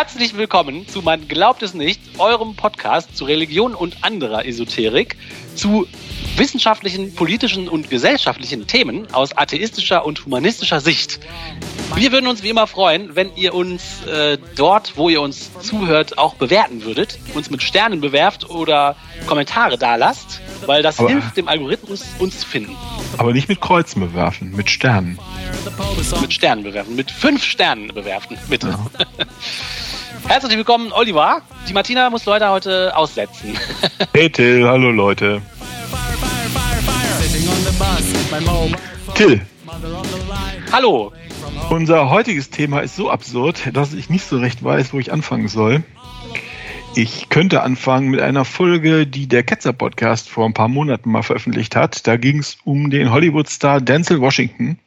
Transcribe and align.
Herzlich 0.00 0.34
willkommen 0.34 0.88
zu 0.88 1.02
Man 1.02 1.28
glaubt 1.28 1.62
es 1.62 1.74
nicht, 1.74 2.00
eurem 2.16 2.56
Podcast 2.56 3.14
zu 3.14 3.26
Religion 3.26 3.74
und 3.74 4.02
anderer 4.02 4.46
Esoterik, 4.46 5.18
zu 5.54 5.86
wissenschaftlichen, 6.38 7.14
politischen 7.14 7.68
und 7.68 7.90
gesellschaftlichen 7.90 8.66
Themen 8.66 9.12
aus 9.12 9.36
atheistischer 9.36 10.06
und 10.06 10.24
humanistischer 10.24 10.80
Sicht. 10.80 11.20
Wir 11.96 12.12
würden 12.12 12.28
uns 12.28 12.42
wie 12.42 12.48
immer 12.48 12.66
freuen, 12.66 13.14
wenn 13.14 13.36
ihr 13.36 13.52
uns 13.52 14.02
äh, 14.06 14.38
dort, 14.56 14.96
wo 14.96 15.10
ihr 15.10 15.20
uns 15.20 15.50
zuhört, 15.60 16.16
auch 16.16 16.34
bewerten 16.34 16.82
würdet, 16.82 17.18
uns 17.34 17.50
mit 17.50 17.62
Sternen 17.62 18.00
bewerft 18.00 18.48
oder 18.48 18.96
Kommentare 19.26 19.76
da 19.76 19.96
lasst, 19.96 20.40
weil 20.64 20.82
das 20.82 20.98
aber, 20.98 21.10
hilft 21.10 21.36
dem 21.36 21.46
Algorithmus, 21.46 22.06
uns 22.18 22.40
zu 22.40 22.46
finden. 22.46 22.74
Aber 23.18 23.34
nicht 23.34 23.50
mit 23.50 23.60
Kreuzen 23.60 24.00
bewerfen, 24.00 24.56
mit 24.56 24.70
Sternen. 24.70 25.18
Mit 26.22 26.32
Sternen 26.32 26.64
bewerfen, 26.64 26.96
mit 26.96 27.10
fünf 27.10 27.44
Sternen 27.44 27.88
bewerfen, 27.88 28.38
bitte. 28.48 28.68
Ja. 28.68 29.06
Herzlich 30.30 30.56
willkommen, 30.56 30.92
Oliver. 30.92 31.42
Die 31.68 31.72
Martina 31.72 32.08
muss 32.08 32.24
Leute 32.24 32.48
heute 32.50 32.96
aussetzen. 32.96 33.58
hey 34.14 34.30
Till, 34.30 34.64
hallo 34.64 34.92
Leute. 34.92 35.42
Till. 39.16 39.40
Hallo. 40.70 41.12
Unser 41.70 42.10
heutiges 42.10 42.48
Thema 42.48 42.78
ist 42.78 42.94
so 42.94 43.10
absurd, 43.10 43.70
dass 43.72 43.92
ich 43.92 44.08
nicht 44.08 44.24
so 44.24 44.38
recht 44.38 44.62
weiß, 44.62 44.92
wo 44.92 45.00
ich 45.00 45.10
anfangen 45.12 45.48
soll. 45.48 45.82
Ich 46.94 47.28
könnte 47.28 47.62
anfangen 47.62 48.10
mit 48.10 48.20
einer 48.20 48.44
Folge, 48.44 49.08
die 49.08 49.26
der 49.26 49.42
Ketzer 49.42 49.72
Podcast 49.72 50.30
vor 50.30 50.46
ein 50.46 50.54
paar 50.54 50.68
Monaten 50.68 51.10
mal 51.10 51.24
veröffentlicht 51.24 51.74
hat. 51.74 52.06
Da 52.06 52.16
ging 52.16 52.38
es 52.38 52.56
um 52.62 52.90
den 52.90 53.10
Hollywood-Star 53.10 53.80
Denzel 53.80 54.20
Washington, 54.20 54.78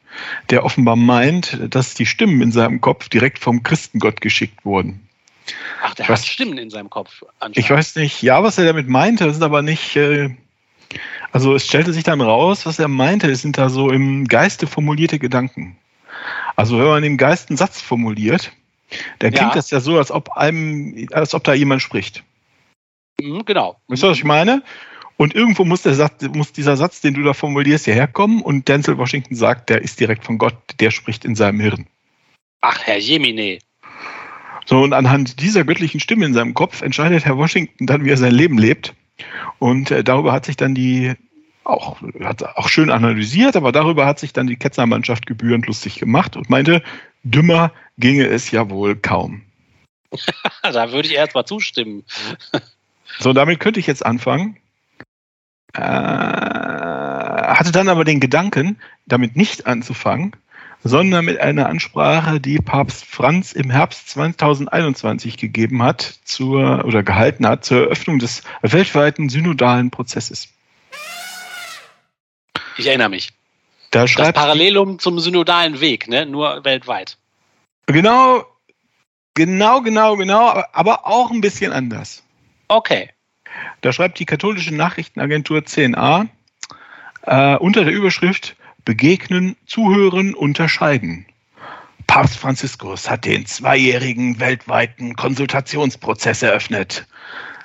der 0.48 0.64
offenbar 0.64 0.96
meint, 0.96 1.58
dass 1.68 1.92
die 1.92 2.06
Stimmen 2.06 2.40
in 2.40 2.50
seinem 2.50 2.80
Kopf 2.80 3.10
direkt 3.10 3.40
vom 3.40 3.62
Christengott 3.62 4.22
geschickt 4.22 4.64
wurden. 4.64 5.04
Ach, 5.82 5.94
der 5.94 6.08
was, 6.08 6.20
hat 6.20 6.26
Stimmen 6.26 6.58
in 6.58 6.70
seinem 6.70 6.90
Kopf. 6.90 7.22
Ich 7.52 7.70
weiß 7.70 7.96
nicht, 7.96 8.22
ja, 8.22 8.42
was 8.42 8.58
er 8.58 8.64
damit 8.64 8.88
meinte, 8.88 9.24
das 9.24 9.36
ist 9.36 9.42
aber 9.42 9.62
nicht. 9.62 9.96
Äh, 9.96 10.30
also 11.32 11.54
es 11.54 11.66
stellte 11.66 11.92
sich 11.92 12.04
dann 12.04 12.20
raus, 12.20 12.66
was 12.66 12.78
er 12.78 12.88
meinte, 12.88 13.30
es 13.30 13.42
sind 13.42 13.58
da 13.58 13.68
so 13.68 13.90
im 13.90 14.26
Geiste 14.26 14.66
formulierte 14.66 15.18
Gedanken. 15.18 15.76
Also 16.56 16.78
wenn 16.78 16.86
man 16.86 17.04
im 17.04 17.16
Geist 17.16 17.50
einen 17.50 17.56
Satz 17.56 17.80
formuliert, 17.80 18.52
dann 19.18 19.32
klingt 19.32 19.50
ja. 19.50 19.54
das 19.54 19.70
ja 19.70 19.80
so, 19.80 19.98
als 19.98 20.10
ob 20.10 20.32
einem, 20.36 21.08
als 21.12 21.34
ob 21.34 21.42
da 21.44 21.52
jemand 21.52 21.82
spricht. 21.82 22.22
Mhm, 23.20 23.44
genau. 23.44 23.76
Weißt 23.88 24.02
du, 24.02 24.08
was 24.08 24.18
ich 24.18 24.24
meine? 24.24 24.62
Und 25.16 25.34
irgendwo 25.34 25.64
muss, 25.64 25.82
Satz, 25.82 26.22
muss 26.32 26.52
dieser 26.52 26.76
Satz, 26.76 27.00
den 27.00 27.14
du 27.14 27.22
da 27.22 27.34
formulierst, 27.34 27.84
hierher 27.84 28.08
kommen 28.08 28.42
und 28.42 28.68
Denzel 28.68 28.98
Washington 28.98 29.36
sagt, 29.36 29.70
der 29.70 29.82
ist 29.82 30.00
direkt 30.00 30.24
von 30.24 30.38
Gott, 30.38 30.56
der 30.80 30.90
spricht 30.90 31.24
in 31.24 31.36
seinem 31.36 31.60
Hirn. 31.60 31.86
Ach, 32.60 32.80
Herr 32.82 32.98
Jemine. 32.98 33.58
So, 34.66 34.82
und 34.82 34.92
anhand 34.92 35.40
dieser 35.40 35.64
göttlichen 35.64 36.00
Stimme 36.00 36.24
in 36.24 36.34
seinem 36.34 36.54
Kopf 36.54 36.82
entscheidet 36.82 37.24
Herr 37.24 37.36
Washington 37.36 37.86
dann, 37.86 38.04
wie 38.04 38.10
er 38.10 38.16
sein 38.16 38.34
Leben 38.34 38.58
lebt. 38.58 38.94
Und 39.58 39.90
äh, 39.90 40.02
darüber 40.02 40.32
hat 40.32 40.46
sich 40.46 40.56
dann 40.56 40.74
die 40.74 41.14
auch, 41.64 42.00
hat 42.22 42.42
auch 42.42 42.68
schön 42.68 42.90
analysiert, 42.90 43.56
aber 43.56 43.72
darüber 43.72 44.06
hat 44.06 44.18
sich 44.18 44.32
dann 44.32 44.46
die 44.46 44.56
Ketzermannschaft 44.56 45.26
gebührend 45.26 45.66
lustig 45.66 45.98
gemacht 45.98 46.36
und 46.36 46.50
meinte, 46.50 46.82
dümmer 47.22 47.72
ginge 47.98 48.26
es 48.26 48.50
ja 48.50 48.68
wohl 48.70 48.96
kaum. 48.96 49.42
da 50.62 50.92
würde 50.92 51.08
ich 51.08 51.14
erst 51.14 51.34
mal 51.34 51.46
zustimmen. 51.46 52.04
so, 53.18 53.32
damit 53.32 53.60
könnte 53.60 53.80
ich 53.80 53.86
jetzt 53.86 54.04
anfangen. 54.04 54.58
Äh, 55.72 55.80
hatte 55.80 57.72
dann 57.72 57.88
aber 57.88 58.04
den 58.04 58.20
Gedanken, 58.20 58.78
damit 59.06 59.36
nicht 59.36 59.66
anzufangen, 59.66 60.36
sondern 60.84 61.24
mit 61.24 61.40
einer 61.40 61.66
Ansprache, 61.66 62.40
die 62.40 62.58
Papst 62.58 63.06
Franz 63.06 63.52
im 63.52 63.70
Herbst 63.70 64.10
2021 64.10 65.38
gegeben 65.38 65.82
hat 65.82 66.02
zur 66.24 66.84
oder 66.84 67.02
gehalten 67.02 67.46
hat 67.46 67.64
zur 67.64 67.84
Eröffnung 67.84 68.18
des 68.18 68.42
weltweiten 68.60 69.30
synodalen 69.30 69.90
Prozesses. 69.90 70.48
Ich 72.76 72.86
erinnere 72.86 73.08
mich. 73.08 73.32
Da 73.90 74.04
das 74.04 74.32
Parallelum 74.32 74.98
zum 74.98 75.18
synodalen 75.20 75.80
Weg, 75.80 76.08
ne? 76.08 76.26
nur 76.26 76.64
weltweit. 76.64 77.16
Genau, 77.86 78.44
genau, 79.34 79.80
genau, 79.80 80.16
genau, 80.16 80.62
aber 80.72 81.06
auch 81.06 81.30
ein 81.30 81.40
bisschen 81.40 81.72
anders. 81.72 82.22
Okay. 82.68 83.10
Da 83.80 83.92
schreibt 83.92 84.18
die 84.18 84.26
katholische 84.26 84.74
Nachrichtenagentur 84.74 85.60
10a 85.60 86.26
äh, 87.22 87.56
unter 87.56 87.84
der 87.84 87.94
Überschrift 87.94 88.56
Begegnen, 88.84 89.56
Zuhören, 89.66 90.34
Unterscheiden. 90.34 91.24
Papst 92.06 92.36
Franziskus 92.36 93.08
hat 93.08 93.24
den 93.24 93.46
zweijährigen 93.46 94.40
weltweiten 94.40 95.16
Konsultationsprozess 95.16 96.42
eröffnet. 96.42 97.06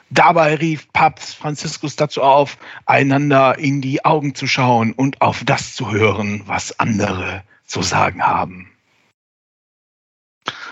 Dabei 0.10 0.56
rief 0.56 0.92
Papst 0.94 1.36
Franziskus 1.36 1.98
dazu 1.98 2.22
auf, 2.22 2.58
einander 2.86 3.60
in 3.60 3.82
die 3.82 4.06
Augen 4.06 4.34
zu 4.34 4.48
schauen 4.48 4.94
und 4.94 5.22
auf 5.22 5.44
das 5.44 5.76
zu 5.76 5.92
hören, 5.92 6.44
was 6.46 6.80
andere 6.80 7.44
zu 7.66 7.82
sagen 7.82 8.24
haben. 8.24 8.72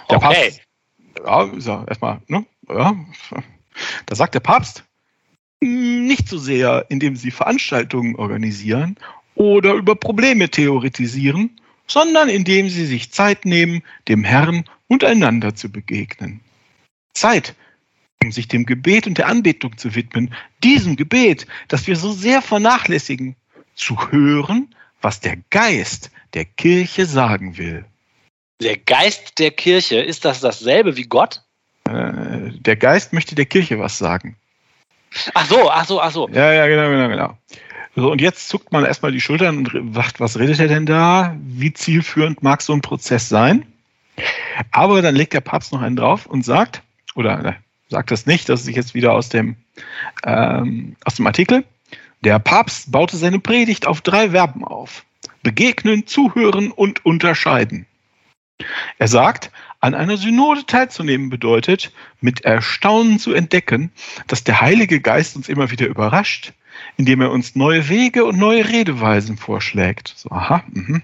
Der 0.10 0.18
okay. 0.18 0.54
Papst, 1.26 1.68
ja, 1.68 1.84
erstmal, 1.86 2.22
ne? 2.28 2.46
Ja, 2.70 2.96
da 4.06 4.16
sagt 4.16 4.34
der 4.34 4.40
Papst, 4.40 4.86
nicht 5.60 6.30
so 6.30 6.38
sehr, 6.38 6.86
indem 6.90 7.16
sie 7.16 7.32
Veranstaltungen 7.32 8.16
organisieren 8.16 8.98
oder 9.38 9.74
über 9.74 9.96
Probleme 9.96 10.50
theoretisieren, 10.50 11.60
sondern 11.88 12.28
indem 12.28 12.70
sie 12.70 12.86
sich 12.86 13.12
Zeit 13.12 13.46
nehmen, 13.46 13.84
dem 14.08 14.24
Herrn 14.24 14.66
und 14.88 15.04
einander 15.04 15.56
zu 15.56 15.72
begegnen. 15.72 16.42
Zeit, 17.14 17.56
um 18.24 18.32
sich 18.32 18.48
dem 18.48 18.66
Gebet 18.66 19.08
und 19.08 19.18
der 19.18 19.28
Anbetung 19.28 19.78
zu 19.78 19.96
widmen, 19.96 20.34
diesem 20.64 20.96
Gebet, 20.96 21.46
das 21.68 21.88
wir 21.88 21.96
so 21.96 22.12
sehr 22.12 22.42
vernachlässigen, 22.42 23.36
zu 23.76 24.12
hören, 24.12 24.74
was 25.02 25.20
der 25.20 25.38
Geist 25.52 26.10
der 26.34 26.46
Kirche 26.46 27.06
sagen 27.06 27.58
will. 27.58 27.86
Der 28.60 28.78
Geist 28.78 29.38
der 29.38 29.52
Kirche, 29.52 30.00
ist 30.00 30.26
das 30.26 30.42
dasselbe 30.42 30.98
wie 30.98 31.04
Gott? 31.04 31.44
Äh, 31.88 32.52
der 32.54 32.76
Geist 32.76 33.14
möchte 33.14 33.36
der 33.36 33.46
Kirche 33.46 33.78
was 33.78 34.00
sagen. 34.00 34.36
Ach 35.36 35.46
so, 35.46 35.70
ach 35.70 35.86
so, 35.86 36.02
ach 36.02 36.12
so. 36.12 36.28
Ja, 36.30 36.52
ja, 36.52 36.68
genau, 36.68 36.90
genau, 36.90 37.08
genau. 37.08 37.38
So, 38.00 38.12
und 38.12 38.22
jetzt 38.22 38.48
zuckt 38.48 38.72
man 38.72 38.86
erstmal 38.86 39.12
die 39.12 39.20
Schultern 39.20 39.58
und 39.58 39.96
sagt, 39.96 40.20
was 40.20 40.38
redet 40.38 40.60
er 40.60 40.68
denn 40.68 40.86
da? 40.86 41.36
Wie 41.42 41.74
zielführend 41.74 42.44
mag 42.44 42.62
so 42.62 42.72
ein 42.74 42.82
Prozess 42.82 43.28
sein? 43.28 43.66
Aber 44.70 45.02
dann 45.02 45.16
legt 45.16 45.34
der 45.34 45.42
Papst 45.42 45.74
noch 45.74 45.82
einen 45.82 45.96
drauf 45.96 46.28
und 46.28 46.46
sagt, 46.46 46.84
oder 47.16 47.44
äh, 47.44 47.54
sagt 47.90 48.12
das 48.12 48.28
nicht, 48.28 48.50
das 48.50 48.62
ist 48.62 48.76
jetzt 48.76 48.94
wieder 48.94 49.14
aus 49.14 49.30
dem, 49.30 49.56
ähm, 50.24 50.96
aus 51.06 51.16
dem 51.16 51.26
Artikel, 51.26 51.64
der 52.22 52.38
Papst 52.38 52.92
baute 52.92 53.18
seine 53.18 53.40
Predigt 53.40 53.88
auf 53.88 54.02
drei 54.02 54.30
Verben 54.30 54.64
auf. 54.64 55.04
Begegnen, 55.42 56.06
zuhören 56.06 56.70
und 56.70 57.04
unterscheiden. 57.04 57.88
Er 59.00 59.08
sagt, 59.08 59.50
an 59.80 59.96
einer 59.96 60.18
Synode 60.18 60.68
teilzunehmen 60.68 61.32
bedeutet, 61.32 61.92
mit 62.22 62.42
Erstaunen 62.42 63.18
zu 63.18 63.34
entdecken, 63.34 63.92
dass 64.28 64.44
der 64.44 64.62
Heilige 64.62 65.02
Geist 65.02 65.36
uns 65.36 65.50
immer 65.50 65.72
wieder 65.72 65.88
überrascht, 65.88 66.54
indem 66.98 67.22
er 67.22 67.32
uns 67.32 67.56
neue 67.56 67.88
Wege 67.90 68.26
und 68.26 68.38
neue 68.38 68.68
Redeweisen 68.68 69.38
vorschlägt. 69.38 70.14
So, 70.18 70.32
aha, 70.32 70.64
mh. 70.72 71.00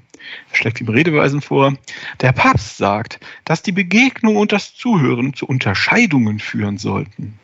er 0.51 0.55
schlägt 0.55 0.81
ihm 0.81 0.89
Redeweisen 0.89 1.41
vor. 1.41 1.75
Der 2.19 2.31
Papst 2.31 2.77
sagt, 2.77 3.19
dass 3.45 3.61
die 3.61 3.71
Begegnung 3.71 4.35
und 4.35 4.51
das 4.51 4.75
Zuhören 4.75 5.33
zu 5.33 5.45
Unterscheidungen 5.45 6.39
führen 6.39 6.77
sollten. 6.77 7.39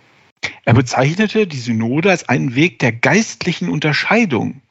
Er 0.66 0.74
bezeichnete 0.74 1.48
die 1.48 1.58
Synode 1.58 2.10
als 2.10 2.28
einen 2.28 2.56
Weg 2.56 2.80
der 2.80 2.92
geistlichen 2.92 3.70
Unterscheidung, 3.70 4.62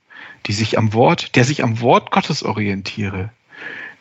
die 0.47 0.53
sich 0.53 0.79
am 0.79 0.93
Wort, 0.93 1.37
der 1.37 1.45
sich 1.45 1.63
am 1.63 1.81
Wort 1.81 2.11
Gottes 2.11 2.43
orientiere. 2.43 3.31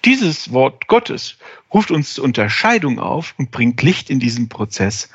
Dieses 0.06 0.54
Wort 0.54 0.88
Gottes 0.88 1.38
ruft 1.74 1.92
uns 1.92 2.14
zur 2.14 2.24
Unterscheidung 2.24 3.00
auf 3.00 3.36
und 3.38 3.52
bringt 3.52 3.82
Licht 3.82 4.10
in 4.10 4.20
diesen 4.20 4.48
Prozess. 4.48 5.10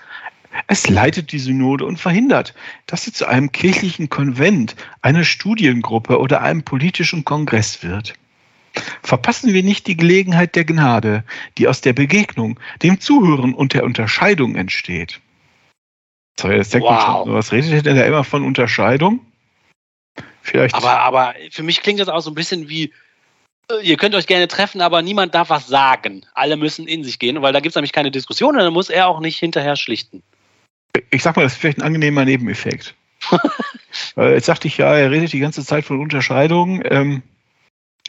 Es 0.66 0.88
leitet 0.88 1.32
die 1.32 1.38
Synode 1.38 1.86
und 1.86 1.98
verhindert, 1.98 2.54
dass 2.86 3.04
sie 3.04 3.12
zu 3.12 3.26
einem 3.26 3.52
kirchlichen 3.52 4.08
Konvent, 4.08 4.76
einer 5.00 5.24
Studiengruppe 5.24 6.18
oder 6.18 6.42
einem 6.42 6.62
politischen 6.62 7.24
Kongress 7.24 7.82
wird. 7.82 8.14
Verpassen 9.02 9.52
wir 9.52 9.62
nicht 9.62 9.86
die 9.86 9.96
Gelegenheit 9.96 10.56
der 10.56 10.64
Gnade, 10.64 11.24
die 11.58 11.68
aus 11.68 11.80
der 11.80 11.92
Begegnung, 11.92 12.58
dem 12.82 13.00
Zuhören 13.00 13.54
und 13.54 13.74
der 13.74 13.84
Unterscheidung 13.84 14.56
entsteht. 14.56 15.20
So, 16.40 16.50
jetzt 16.50 16.72
denkt 16.72 16.86
wow. 16.86 17.26
man, 17.26 17.34
was 17.34 17.52
redet 17.52 17.84
denn 17.84 17.96
da 17.96 18.04
immer 18.04 18.24
von 18.24 18.42
Unterscheidung? 18.42 19.20
Vielleicht. 20.40 20.74
Aber, 20.74 21.00
aber 21.00 21.34
für 21.50 21.62
mich 21.62 21.82
klingt 21.82 22.00
das 22.00 22.08
auch 22.08 22.20
so 22.20 22.30
ein 22.30 22.34
bisschen 22.34 22.68
wie 22.68 22.92
äh, 23.70 23.80
ihr 23.82 23.96
könnt 23.96 24.14
euch 24.14 24.26
gerne 24.26 24.48
treffen, 24.48 24.80
aber 24.80 25.02
niemand 25.02 25.34
darf 25.34 25.50
was 25.50 25.66
sagen. 25.66 26.24
Alle 26.34 26.56
müssen 26.56 26.88
in 26.88 27.04
sich 27.04 27.18
gehen, 27.18 27.42
weil 27.42 27.52
da 27.52 27.60
gibt 27.60 27.72
es 27.72 27.76
nämlich 27.76 27.92
keine 27.92 28.10
Diskussion 28.10 28.56
und 28.56 28.62
dann 28.62 28.72
muss 28.72 28.90
er 28.90 29.08
auch 29.08 29.20
nicht 29.20 29.38
hinterher 29.38 29.76
schlichten. 29.76 30.22
Ich 31.10 31.22
sag 31.22 31.36
mal, 31.36 31.42
das 31.42 31.52
ist 31.52 31.58
vielleicht 31.58 31.78
ein 31.78 31.82
angenehmer 31.82 32.24
Nebeneffekt. 32.24 32.94
Jetzt 34.16 34.46
sagte 34.46 34.68
ich 34.68 34.78
ja, 34.78 34.94
er 34.94 35.10
redet 35.10 35.32
die 35.32 35.38
ganze 35.38 35.64
Zeit 35.64 35.84
von 35.84 36.00
Unterscheidungen. 36.00 36.82
Ähm, 36.84 37.22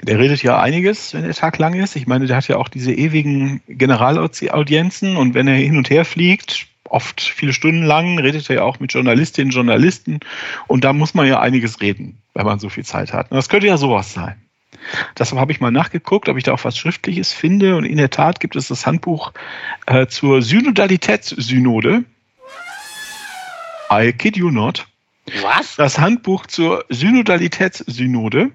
Der 0.02 0.18
redet 0.20 0.42
ja 0.44 0.60
einiges, 0.60 1.14
wenn 1.14 1.24
der 1.24 1.34
Tag 1.34 1.58
lang 1.60 1.76
ist. 1.76 1.96
Ich 1.96 2.08
meine, 2.08 2.26
der 2.26 2.36
hat 2.38 2.48
ja 2.48 2.58
auch 2.58 2.68
diese 2.68 2.92
ewigen 2.94 3.62
Generalaudienzen 3.68 5.16
und 5.16 5.34
wenn 5.34 5.48
er 5.48 5.56
hin 5.56 5.78
und 5.78 5.90
her 5.90 6.04
fliegt, 6.04 6.68
oft 6.90 7.22
viele 7.22 7.54
Stunden 7.54 7.84
lang, 7.84 8.20
redet 8.20 8.50
er 8.50 8.58
ja 8.58 8.64
auch 8.64 8.80
mit 8.80 8.92
Journalistinnen 8.94 9.50
und 9.50 9.56
Journalisten 9.56 10.20
und 10.68 10.84
da 10.84 10.94
muss 10.94 11.14
man 11.14 11.28
ja 11.28 11.40
einiges 11.40 11.80
reden, 11.80 12.18
wenn 12.34 12.46
man 12.46 12.60
so 12.60 12.70
viel 12.70 12.84
Zeit 12.84 13.14
hat. 13.14 13.32
Und 13.32 13.38
das 13.38 13.50
könnte 13.50 13.68
ja 13.68 13.78
sowas 13.78 14.14
sein. 14.14 14.36
Deshalb 15.18 15.40
habe 15.40 15.52
ich 15.52 15.62
mal 15.62 15.72
nachgeguckt, 15.72 16.28
ob 16.28 16.38
ich 16.38 16.44
da 16.44 16.54
auch 16.54 16.64
was 16.64 16.78
Schriftliches 16.78 17.32
finde 17.32 17.76
und 17.78 17.86
in 17.86 17.98
der 17.98 18.10
Tat 18.10 18.40
gibt 18.40 18.56
es 18.56 18.68
das 18.68 18.86
Handbuch 18.86 19.32
äh, 19.86 20.08
zur 20.08 20.42
Synodalitätssynode. 20.42 22.04
I 23.92 24.12
kid 24.12 24.38
you 24.38 24.50
not. 24.50 24.88
Was? 25.42 25.76
Das 25.76 26.00
Handbuch 26.00 26.48
zur 26.48 26.86
Synodalitätssynode. 26.90 28.52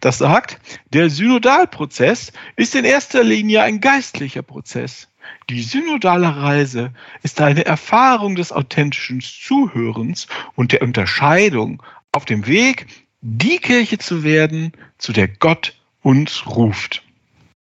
Das 0.00 0.18
sagt, 0.18 0.60
der 0.92 1.10
Synodalprozess 1.10 2.32
ist 2.54 2.74
in 2.74 2.84
erster 2.84 3.24
Linie 3.24 3.62
ein 3.62 3.80
geistlicher 3.80 4.42
Prozess. 4.42 5.08
Die 5.50 5.62
synodale 5.62 6.36
Reise 6.36 6.92
ist 7.22 7.40
eine 7.40 7.66
Erfahrung 7.66 8.36
des 8.36 8.52
authentischen 8.52 9.20
Zuhörens 9.20 10.28
und 10.54 10.72
der 10.72 10.82
Unterscheidung 10.82 11.82
auf 12.12 12.24
dem 12.24 12.46
Weg, 12.46 12.86
die 13.20 13.58
Kirche 13.58 13.98
zu 13.98 14.22
werden, 14.22 14.72
zu 14.98 15.12
der 15.12 15.28
Gott 15.28 15.76
uns 16.02 16.46
ruft. 16.46 17.02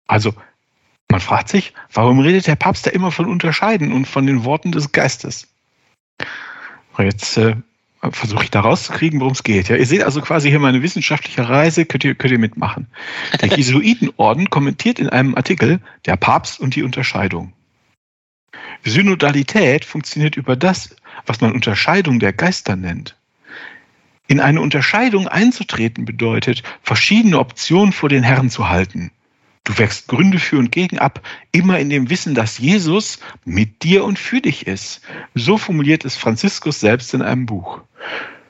Also, 0.09 0.35
man 1.09 1.21
fragt 1.21 1.49
sich, 1.49 1.73
warum 1.93 2.19
redet 2.19 2.49
der 2.49 2.57
Papst 2.57 2.87
da 2.87 2.91
immer 2.91 3.13
von 3.13 3.27
Unterscheiden 3.27 3.93
und 3.93 4.07
von 4.07 4.27
den 4.27 4.45
Worten 4.45 4.73
des 4.73 4.91
Geistes? 4.91 5.49
Jetzt 6.99 7.37
äh, 7.37 7.57
versuche 8.11 8.45
ich 8.45 8.51
da 8.51 8.61
rauszukriegen, 8.61 9.21
worum 9.21 9.33
es 9.33 9.43
geht. 9.43 9.69
Ja, 9.69 9.77
ihr 9.77 9.87
seht 9.87 10.03
also 10.03 10.21
quasi 10.21 10.51
hier 10.51 10.61
meine 10.61 10.83
wissenschaftliche 10.83 11.49
Reise, 11.49 11.85
könnt 11.85 12.05
ihr, 12.05 12.15
könnt 12.15 12.33
ihr 12.33 12.39
mitmachen. 12.39 12.87
Der 13.41 13.49
Jesuitenorden 13.49 14.51
kommentiert 14.51 14.99
in 14.99 15.09
einem 15.09 15.35
Artikel 15.35 15.81
der 16.05 16.17
Papst 16.17 16.61
und 16.61 16.75
die 16.75 16.83
Unterscheidung. 16.83 17.53
Synodalität 18.85 19.85
funktioniert 19.85 20.37
über 20.37 20.57
das, 20.57 20.95
was 21.27 21.41
man 21.41 21.53
Unterscheidung 21.53 22.19
der 22.19 22.33
Geister 22.33 22.77
nennt. 22.77 23.17
In 24.29 24.41
eine 24.41 24.61
Unterscheidung 24.61 25.29
einzutreten 25.29 26.05
bedeutet, 26.05 26.63
verschiedene 26.83 27.39
Optionen 27.39 27.93
vor 27.93 28.09
den 28.09 28.23
Herren 28.23 28.51
zu 28.51 28.69
halten. 28.69 29.11
Du 29.67 29.77
wächst 29.79 30.07
Gründe 30.07 30.39
für 30.39 30.59
und 30.59 30.71
gegen 30.71 31.01
ab, 31.01 31.21
immer 31.51 31.81
in 31.81 31.91
dem 31.91 32.09
Wissen, 32.09 32.37
dass 32.37 32.59
Jesus 32.59 33.19
mit 33.45 33.83
dir 33.83 34.05
und 34.05 34.17
für 34.17 34.41
dich 34.41 34.69
ist. 34.69 35.01
So 35.35 35.59
formuliert 35.59 36.05
es 36.05 36.15
Franziskus 36.15 36.79
selbst 36.79 37.13
in 37.15 37.21
einem 37.21 37.47
Buch. 37.47 37.81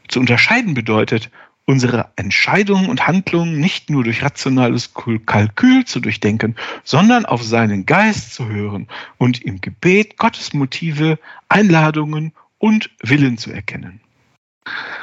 Zu 0.09 0.21
unterscheiden 0.21 0.75
bedeutet, 0.75 1.31
unsere 1.65 2.11
Entscheidungen 2.17 2.91
und 2.91 3.07
Handlungen 3.07 3.59
nicht 3.59 3.89
nur 3.89 4.05
durch 4.05 4.23
rationales 4.23 4.93
Kalkül 5.25 5.87
zu 5.87 6.01
durchdenken, 6.01 6.55
sondern 6.85 7.25
auf 7.25 7.43
seinen 7.43 7.87
Geist 7.87 8.35
zu 8.35 8.49
hören 8.49 8.87
und 9.17 9.41
im 9.41 9.63
Gebet 9.63 10.19
Gottes 10.19 10.53
Motive, 10.53 11.19
Einladungen 11.49 12.35
und 12.59 12.91
Willen 13.03 13.39
zu 13.39 13.51
erkennen. 13.51 14.03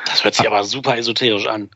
Das 0.06 0.24
hört 0.24 0.36
sich 0.36 0.46
aber 0.46 0.64
super 0.64 0.96
esoterisch 0.96 1.48
an. 1.48 1.72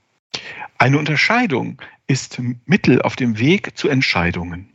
Eine 0.78 0.98
Unterscheidung 0.98 1.82
ist 2.08 2.40
Mittel 2.66 3.02
auf 3.02 3.16
dem 3.16 3.40
Weg 3.40 3.78
zu 3.78 3.90
Entscheidungen. 3.90 4.70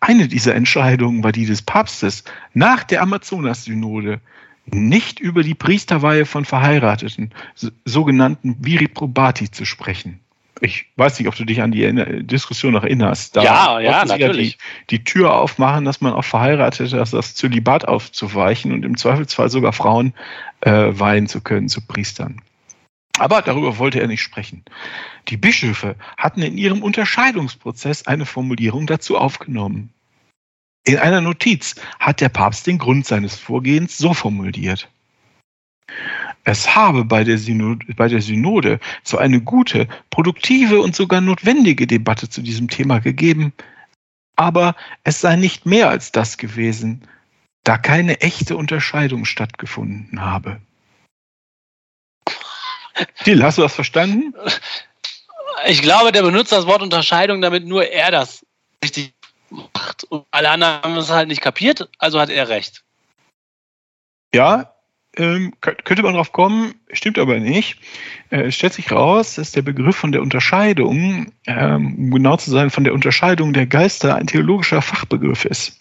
Eine 0.00 0.28
dieser 0.28 0.54
Entscheidungen 0.54 1.22
war 1.24 1.32
die 1.32 1.46
des 1.46 1.62
Papstes 1.62 2.24
nach 2.54 2.84
der 2.84 3.02
Amazonas-Synode, 3.02 4.20
nicht 4.66 5.20
über 5.20 5.42
die 5.42 5.54
Priesterweihe 5.54 6.26
von 6.26 6.44
Verheirateten, 6.44 7.32
sogenannten 7.84 8.56
Viri 8.60 8.88
probati, 8.88 9.50
zu 9.50 9.64
sprechen. 9.64 10.20
Ich 10.60 10.86
weiß 10.96 11.18
nicht, 11.18 11.28
ob 11.28 11.36
du 11.36 11.44
dich 11.44 11.60
an 11.60 11.70
die 11.70 12.24
Diskussion 12.24 12.72
noch 12.72 12.82
erinnerst. 12.82 13.36
Da 13.36 13.42
ja, 13.42 13.80
ja, 13.80 14.04
natürlich. 14.04 14.56
Die, 14.90 14.98
die, 14.98 15.04
Tür 15.04 15.34
aufmachen, 15.34 15.84
dass 15.84 16.00
man 16.00 16.14
auch 16.14 16.24
Verheiratete, 16.24 16.96
dass 16.96 17.10
das 17.10 17.34
Zölibat 17.34 17.86
aufzuweichen 17.86 18.72
und 18.72 18.84
im 18.84 18.96
Zweifelsfall 18.96 19.50
sogar 19.50 19.72
Frauen 19.74 20.14
äh, 20.62 20.86
weihen 20.88 21.26
zu 21.26 21.42
können 21.42 21.68
zu 21.68 21.82
Priestern. 21.82 22.40
Aber 23.18 23.42
darüber 23.42 23.78
wollte 23.78 24.00
er 24.00 24.08
nicht 24.08 24.22
sprechen. 24.22 24.64
Die 25.28 25.36
Bischöfe 25.36 25.96
hatten 26.16 26.42
in 26.42 26.58
ihrem 26.58 26.82
Unterscheidungsprozess 26.82 28.06
eine 28.06 28.26
Formulierung 28.26 28.86
dazu 28.86 29.16
aufgenommen. 29.16 29.92
In 30.84 30.98
einer 30.98 31.20
Notiz 31.20 31.74
hat 31.98 32.20
der 32.20 32.28
Papst 32.28 32.66
den 32.66 32.78
Grund 32.78 33.06
seines 33.06 33.36
Vorgehens 33.36 33.98
so 33.98 34.14
formuliert. 34.14 34.88
Es 36.44 36.76
habe 36.76 37.04
bei 37.04 37.24
der, 37.24 37.38
Synode, 37.38 37.92
bei 37.94 38.08
der 38.08 38.22
Synode 38.22 38.78
so 39.02 39.18
eine 39.18 39.40
gute, 39.40 39.88
produktive 40.10 40.80
und 40.80 40.94
sogar 40.94 41.20
notwendige 41.20 41.86
Debatte 41.88 42.28
zu 42.28 42.40
diesem 42.40 42.68
Thema 42.68 43.00
gegeben, 43.00 43.52
aber 44.36 44.76
es 45.02 45.20
sei 45.20 45.34
nicht 45.34 45.66
mehr 45.66 45.88
als 45.88 46.12
das 46.12 46.38
gewesen, 46.38 47.02
da 47.64 47.78
keine 47.78 48.20
echte 48.20 48.56
Unterscheidung 48.56 49.24
stattgefunden 49.24 50.20
habe. 50.20 50.60
Till, 53.24 53.42
hast 53.42 53.58
du 53.58 53.62
das 53.62 53.74
verstanden? 53.74 54.34
Ich 55.66 55.82
glaube, 55.82 56.12
der 56.12 56.22
benutzt 56.22 56.52
das 56.52 56.66
Wort 56.66 56.82
Unterscheidung, 56.82 57.40
damit 57.40 57.66
nur 57.66 57.86
er 57.86 58.10
das 58.10 58.44
richtig 58.82 59.14
macht. 59.50 60.04
Und 60.04 60.26
alle 60.30 60.50
anderen 60.50 60.82
haben 60.82 60.96
es 60.96 61.10
halt 61.10 61.28
nicht 61.28 61.40
kapiert, 61.40 61.88
also 61.98 62.20
hat 62.20 62.30
er 62.30 62.48
recht. 62.48 62.84
Ja, 64.34 64.76
ähm, 65.16 65.54
könnte 65.60 66.02
man 66.02 66.12
drauf 66.12 66.32
kommen, 66.32 66.74
stimmt 66.92 67.18
aber 67.18 67.38
nicht. 67.38 67.78
Äh, 68.30 68.48
es 68.48 68.54
stellt 68.54 68.74
sich 68.74 68.92
raus, 68.92 69.36
dass 69.36 69.52
der 69.52 69.62
Begriff 69.62 69.96
von 69.96 70.12
der 70.12 70.20
Unterscheidung, 70.20 71.32
ähm, 71.46 71.94
um 71.98 72.10
genau 72.10 72.36
zu 72.36 72.50
sein, 72.50 72.68
von 72.68 72.84
der 72.84 72.92
Unterscheidung 72.92 73.54
der 73.54 73.66
Geister 73.66 74.14
ein 74.14 74.26
theologischer 74.26 74.82
Fachbegriff 74.82 75.46
ist, 75.46 75.80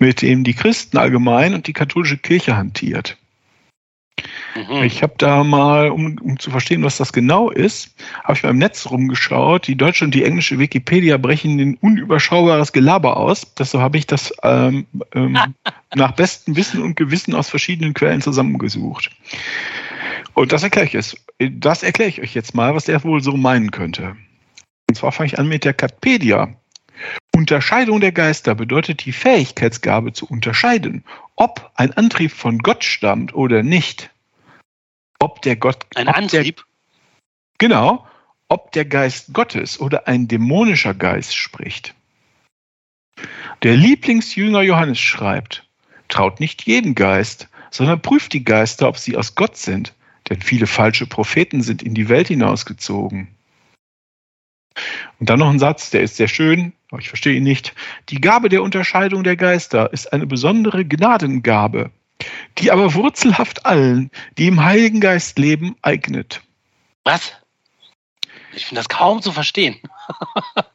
mit 0.00 0.20
dem 0.20 0.42
die 0.42 0.54
Christen 0.54 0.98
allgemein 0.98 1.54
und 1.54 1.68
die 1.68 1.72
katholische 1.72 2.18
Kirche 2.18 2.56
hantiert. 2.56 3.16
Mhm. 4.54 4.82
Ich 4.82 5.02
habe 5.02 5.14
da 5.16 5.44
mal, 5.44 5.90
um, 5.90 6.18
um, 6.18 6.38
zu 6.38 6.50
verstehen, 6.50 6.82
was 6.84 6.98
das 6.98 7.12
genau 7.12 7.50
ist, 7.50 7.94
habe 8.22 8.34
ich 8.34 8.42
mal 8.42 8.50
im 8.50 8.58
Netz 8.58 8.90
rumgeschaut. 8.90 9.66
Die 9.66 9.76
deutsche 9.76 10.04
und 10.04 10.14
die 10.14 10.24
englische 10.24 10.58
Wikipedia 10.58 11.16
brechen 11.16 11.58
ein 11.58 11.76
unüberschaubares 11.76 12.72
Gelaber 12.72 13.16
aus. 13.16 13.54
Deshalb 13.54 13.82
habe 13.82 13.98
ich 13.98 14.06
das 14.06 14.32
ähm, 14.42 14.86
ähm, 15.14 15.38
nach 15.94 16.12
bestem 16.12 16.56
Wissen 16.56 16.82
und 16.82 16.96
Gewissen 16.96 17.34
aus 17.34 17.48
verschiedenen 17.48 17.94
Quellen 17.94 18.20
zusammengesucht. 18.20 19.10
Und 20.34 20.52
das 20.52 20.62
erkläre 20.62 20.86
ich 20.86 20.92
jetzt. 20.92 21.16
Das 21.38 21.82
erkläre 21.82 22.10
ich 22.10 22.22
euch 22.22 22.34
jetzt 22.34 22.54
mal, 22.54 22.74
was 22.74 22.84
der 22.84 23.02
wohl 23.04 23.22
so 23.22 23.36
meinen 23.36 23.70
könnte. 23.70 24.16
Und 24.88 24.96
zwar 24.96 25.12
fange 25.12 25.28
ich 25.28 25.38
an 25.38 25.48
mit 25.48 25.64
der 25.64 25.74
Katpedia. 25.74 26.54
Unterscheidung 27.34 28.00
der 28.00 28.12
Geister 28.12 28.54
bedeutet 28.54 29.04
die 29.04 29.12
Fähigkeitsgabe 29.12 30.12
zu 30.12 30.26
unterscheiden, 30.26 31.02
ob 31.34 31.72
ein 31.74 31.92
Antrieb 31.92 32.30
von 32.30 32.58
Gott 32.58 32.84
stammt 32.84 33.34
oder 33.34 33.62
nicht 33.62 34.11
ob 35.22 35.40
der 35.42 35.56
Gott. 35.56 35.86
Ein 35.94 36.08
Antrieb? 36.08 36.56
Der, 36.56 36.64
genau, 37.58 38.06
ob 38.48 38.72
der 38.72 38.84
Geist 38.84 39.32
Gottes 39.32 39.80
oder 39.80 40.08
ein 40.08 40.28
dämonischer 40.28 40.94
Geist 40.94 41.36
spricht. 41.36 41.94
Der 43.62 43.76
Lieblingsjünger 43.76 44.62
Johannes 44.62 44.98
schreibt, 44.98 45.64
traut 46.08 46.40
nicht 46.40 46.66
jeden 46.66 46.94
Geist, 46.94 47.48
sondern 47.70 48.02
prüft 48.02 48.32
die 48.32 48.44
Geister, 48.44 48.88
ob 48.88 48.98
sie 48.98 49.16
aus 49.16 49.34
Gott 49.36 49.56
sind, 49.56 49.94
denn 50.28 50.42
viele 50.42 50.66
falsche 50.66 51.06
Propheten 51.06 51.62
sind 51.62 51.82
in 51.82 51.94
die 51.94 52.08
Welt 52.08 52.28
hinausgezogen. 52.28 53.28
Und 55.20 55.30
dann 55.30 55.38
noch 55.38 55.50
ein 55.50 55.58
Satz, 55.58 55.90
der 55.90 56.02
ist 56.02 56.16
sehr 56.16 56.28
schön, 56.28 56.72
aber 56.90 57.00
ich 57.00 57.08
verstehe 57.08 57.36
ihn 57.36 57.44
nicht. 57.44 57.74
Die 58.08 58.20
Gabe 58.20 58.48
der 58.48 58.62
Unterscheidung 58.62 59.22
der 59.22 59.36
Geister 59.36 59.92
ist 59.92 60.12
eine 60.12 60.26
besondere 60.26 60.84
Gnadengabe, 60.84 61.90
die 62.58 62.70
aber 62.70 62.94
wurzelhaft 62.94 63.66
allen, 63.66 64.10
die 64.38 64.46
im 64.46 64.64
Heiligen 64.64 65.00
Geist 65.00 65.38
leben, 65.38 65.76
eignet. 65.82 66.42
Was? 67.04 67.32
Ich 68.54 68.66
finde 68.66 68.80
das 68.80 68.88
kaum 68.88 69.22
zu 69.22 69.32
verstehen. 69.32 69.76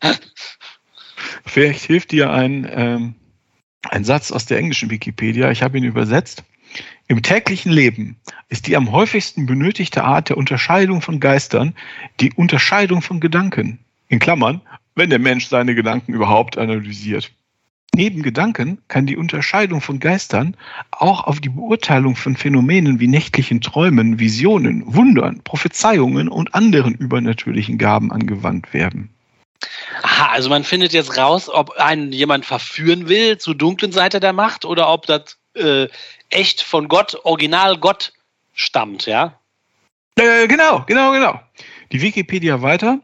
Vielleicht 1.46 1.84
hilft 1.84 2.12
dir 2.12 2.32
ein, 2.32 2.68
ähm, 2.70 3.16
ein 3.84 4.04
Satz 4.04 4.32
aus 4.32 4.46
der 4.46 4.58
englischen 4.58 4.90
Wikipedia. 4.90 5.52
Ich 5.52 5.64
habe 5.64 5.78
ihn 5.78 5.84
übersetzt. 5.84 6.44
Im 7.08 7.22
täglichen 7.22 7.72
Leben 7.72 8.18
ist 8.50 8.68
die 8.68 8.76
am 8.76 8.92
häufigsten 8.92 9.46
benötigte 9.46 10.04
Art 10.04 10.30
der 10.30 10.38
Unterscheidung 10.38 11.02
von 11.02 11.20
Geistern 11.20 11.74
die 12.20 12.34
Unterscheidung 12.34 13.02
von 13.02 13.20
Gedanken. 13.20 13.80
In 14.10 14.20
Klammern, 14.20 14.62
wenn 14.96 15.10
der 15.10 15.20
Mensch 15.20 15.48
seine 15.48 15.76
Gedanken 15.76 16.14
überhaupt 16.14 16.58
analysiert. 16.58 17.32
Neben 17.96 18.22
Gedanken 18.22 18.80
kann 18.88 19.08
die 19.08 19.18
Unterscheidung 19.18 19.82
von 19.82 20.00
Geistern 20.00 20.56
auch 20.92 21.24
auf 21.24 21.40
die 21.40 21.50
Beurteilung 21.50 22.16
von 22.16 22.36
Phänomenen 22.36 23.00
wie 23.00 23.08
nächtlichen 23.08 23.62
Träumen, 23.62 24.20
Visionen, 24.20 24.84
Wundern, 24.94 25.42
Prophezeiungen 25.44 26.30
und 26.30 26.54
anderen 26.54 26.94
übernatürlichen 26.94 27.78
Gaben 27.78 28.12
angewandt 28.12 28.74
werden. 28.74 29.10
Aha, 30.04 30.32
also 30.32 30.50
man 30.50 30.64
findet 30.64 30.94
jetzt 30.94 31.18
raus, 31.18 31.50
ob 31.50 31.72
einen 31.72 32.12
jemand 32.12 32.46
verführen 32.46 33.10
will 33.10 33.40
zur 33.40 33.56
dunklen 33.56 33.92
Seite 33.92 34.20
der 34.20 34.34
Macht 34.34 34.66
oder 34.66 34.90
ob 34.90 35.08
das 35.08 35.38
äh, 35.56 35.88
echt 36.30 36.62
von 36.62 36.88
Gott, 36.88 37.18
original 37.24 37.78
Gott 37.78 38.14
stammt, 38.54 39.08
ja? 39.08 39.40
Äh, 40.20 40.48
genau, 40.48 40.84
genau, 40.86 41.12
genau. 41.12 41.40
Die 41.92 42.02
Wikipedia 42.02 42.62
weiter. 42.62 43.00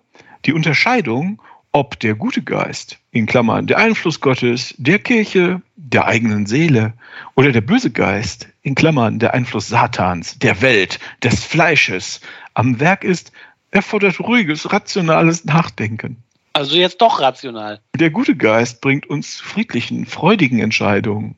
Die 0.45 0.53
Unterscheidung 0.53 1.41
ob 1.73 1.99
der 1.99 2.13
gute 2.13 2.43
Geist, 2.43 2.99
in 3.13 3.27
Klammern 3.27 3.67
der 3.67 3.77
Einfluss 3.77 4.19
Gottes, 4.19 4.73
der 4.77 4.97
Kirche, 4.97 5.61
der 5.75 6.07
eigenen 6.07 6.47
Seele 6.47 6.93
oder 7.35 7.51
der 7.51 7.61
böse 7.61 7.91
Geist, 7.91 8.47
in 8.63 8.73
Klammern 8.73 9.19
der 9.19 9.35
Einfluss 9.35 9.67
Satans, 9.67 10.39
der 10.39 10.61
Welt, 10.61 10.99
des 11.21 11.45
Fleisches, 11.45 12.21
am 12.55 12.79
Werk 12.79 13.03
ist, 13.03 13.31
erfordert 13.69 14.19
ruhiges, 14.19 14.73
rationales 14.73 15.45
Nachdenken. 15.45 16.23
Also 16.53 16.75
jetzt 16.75 17.01
doch 17.01 17.19
rational. 17.19 17.81
Der 17.95 18.09
gute 18.09 18.35
Geist 18.35 18.81
bringt 18.81 19.07
uns 19.07 19.39
friedlichen, 19.39 20.05
freudigen 20.07 20.59
Entscheidungen. 20.59 21.35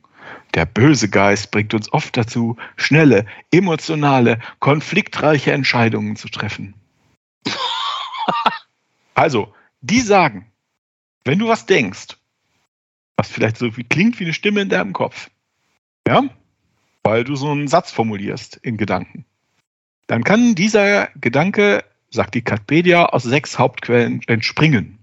Der 0.54 0.64
böse 0.64 1.10
Geist 1.10 1.50
bringt 1.50 1.74
uns 1.74 1.92
oft 1.92 2.16
dazu, 2.16 2.56
schnelle, 2.76 3.26
emotionale, 3.50 4.38
konfliktreiche 4.60 5.52
Entscheidungen 5.52 6.16
zu 6.16 6.28
treffen. 6.28 6.74
also, 9.14 9.52
die 9.82 10.00
sagen, 10.00 10.46
wenn 11.26 11.38
du 11.38 11.48
was 11.48 11.66
denkst, 11.66 12.16
was 13.16 13.28
vielleicht 13.28 13.58
so 13.58 13.76
wie 13.76 13.84
klingt 13.84 14.20
wie 14.20 14.24
eine 14.24 14.32
Stimme 14.32 14.60
in 14.60 14.68
deinem 14.68 14.92
Kopf, 14.92 15.30
ja, 16.06 16.24
weil 17.02 17.24
du 17.24 17.34
so 17.36 17.50
einen 17.50 17.68
Satz 17.68 17.90
formulierst 17.90 18.56
in 18.56 18.76
Gedanken, 18.76 19.24
dann 20.06 20.22
kann 20.22 20.54
dieser 20.54 21.08
Gedanke, 21.20 21.84
sagt 22.10 22.34
die 22.34 22.42
Katpedia, 22.42 23.06
aus 23.06 23.24
sechs 23.24 23.58
Hauptquellen 23.58 24.20
entspringen. 24.26 24.98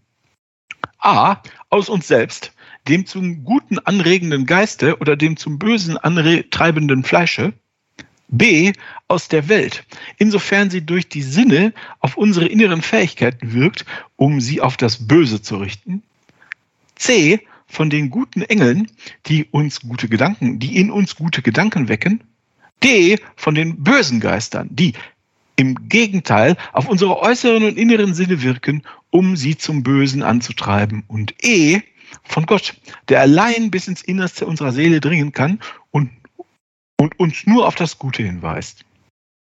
A. 1.00 1.42
Aus 1.70 1.90
uns 1.90 2.08
selbst, 2.08 2.54
dem 2.88 3.06
zum 3.06 3.44
Guten 3.44 3.80
anregenden 3.80 4.46
Geiste 4.46 4.98
oder 5.00 5.18
dem 5.18 5.36
zum 5.36 5.60
Bösen 5.60 5.98
antreibenden 5.98 7.04
Fleische. 7.04 7.54
B. 8.30 8.72
Aus 9.10 9.28
der 9.28 9.50
Welt, 9.50 9.86
insofern 10.18 10.70
sie 10.70 10.86
durch 10.86 11.10
die 11.10 11.22
Sinne 11.22 11.74
auf 12.00 12.18
unsere 12.18 12.48
inneren 12.48 12.82
Fähigkeiten 12.82 13.54
wirkt, 13.54 13.86
um 14.16 14.40
sie 14.40 14.62
auf 14.62 14.78
das 14.78 15.08
Böse 15.08 15.42
zu 15.42 15.58
richten. 15.58 16.02
C. 17.04 17.42
Von 17.68 17.90
den 17.90 18.10
guten 18.10 18.44
Engeln, 18.44 18.90
die 19.26 19.46
uns 19.46 19.82
gute 19.82 20.08
Gedanken, 20.08 20.60
die 20.60 20.78
in 20.78 20.90
uns 20.90 21.16
gute 21.16 21.42
Gedanken 21.42 21.90
wecken. 21.90 22.24
D. 22.82 23.20
Von 23.36 23.56
den 23.56 23.84
bösen 23.84 24.22
Geistern, 24.22 24.70
die 24.72 24.94
im 25.58 25.90
Gegenteil 25.90 26.56
auf 26.72 26.88
unsere 26.88 27.20
äußeren 27.20 27.64
und 27.66 27.78
inneren 27.78 28.14
Sinne 28.14 28.42
wirken, 28.42 28.84
um 29.10 29.36
sie 29.36 29.58
zum 29.58 29.84
Bösen 29.84 30.24
anzutreiben. 30.24 31.04
Und 31.08 31.36
E 31.44 31.82
von 32.24 32.46
Gott, 32.46 32.74
der 33.10 33.20
allein 33.20 33.70
bis 33.70 33.90
ins 33.90 34.02
Innerste 34.02 34.46
unserer 34.46 34.72
Seele 34.72 35.02
dringen 35.02 35.34
kann 35.34 35.60
und, 35.92 36.10
und 36.98 37.20
uns 37.20 37.46
nur 37.46 37.68
auf 37.68 37.76
das 37.76 38.00
Gute 38.00 38.24
hinweist. 38.24 38.86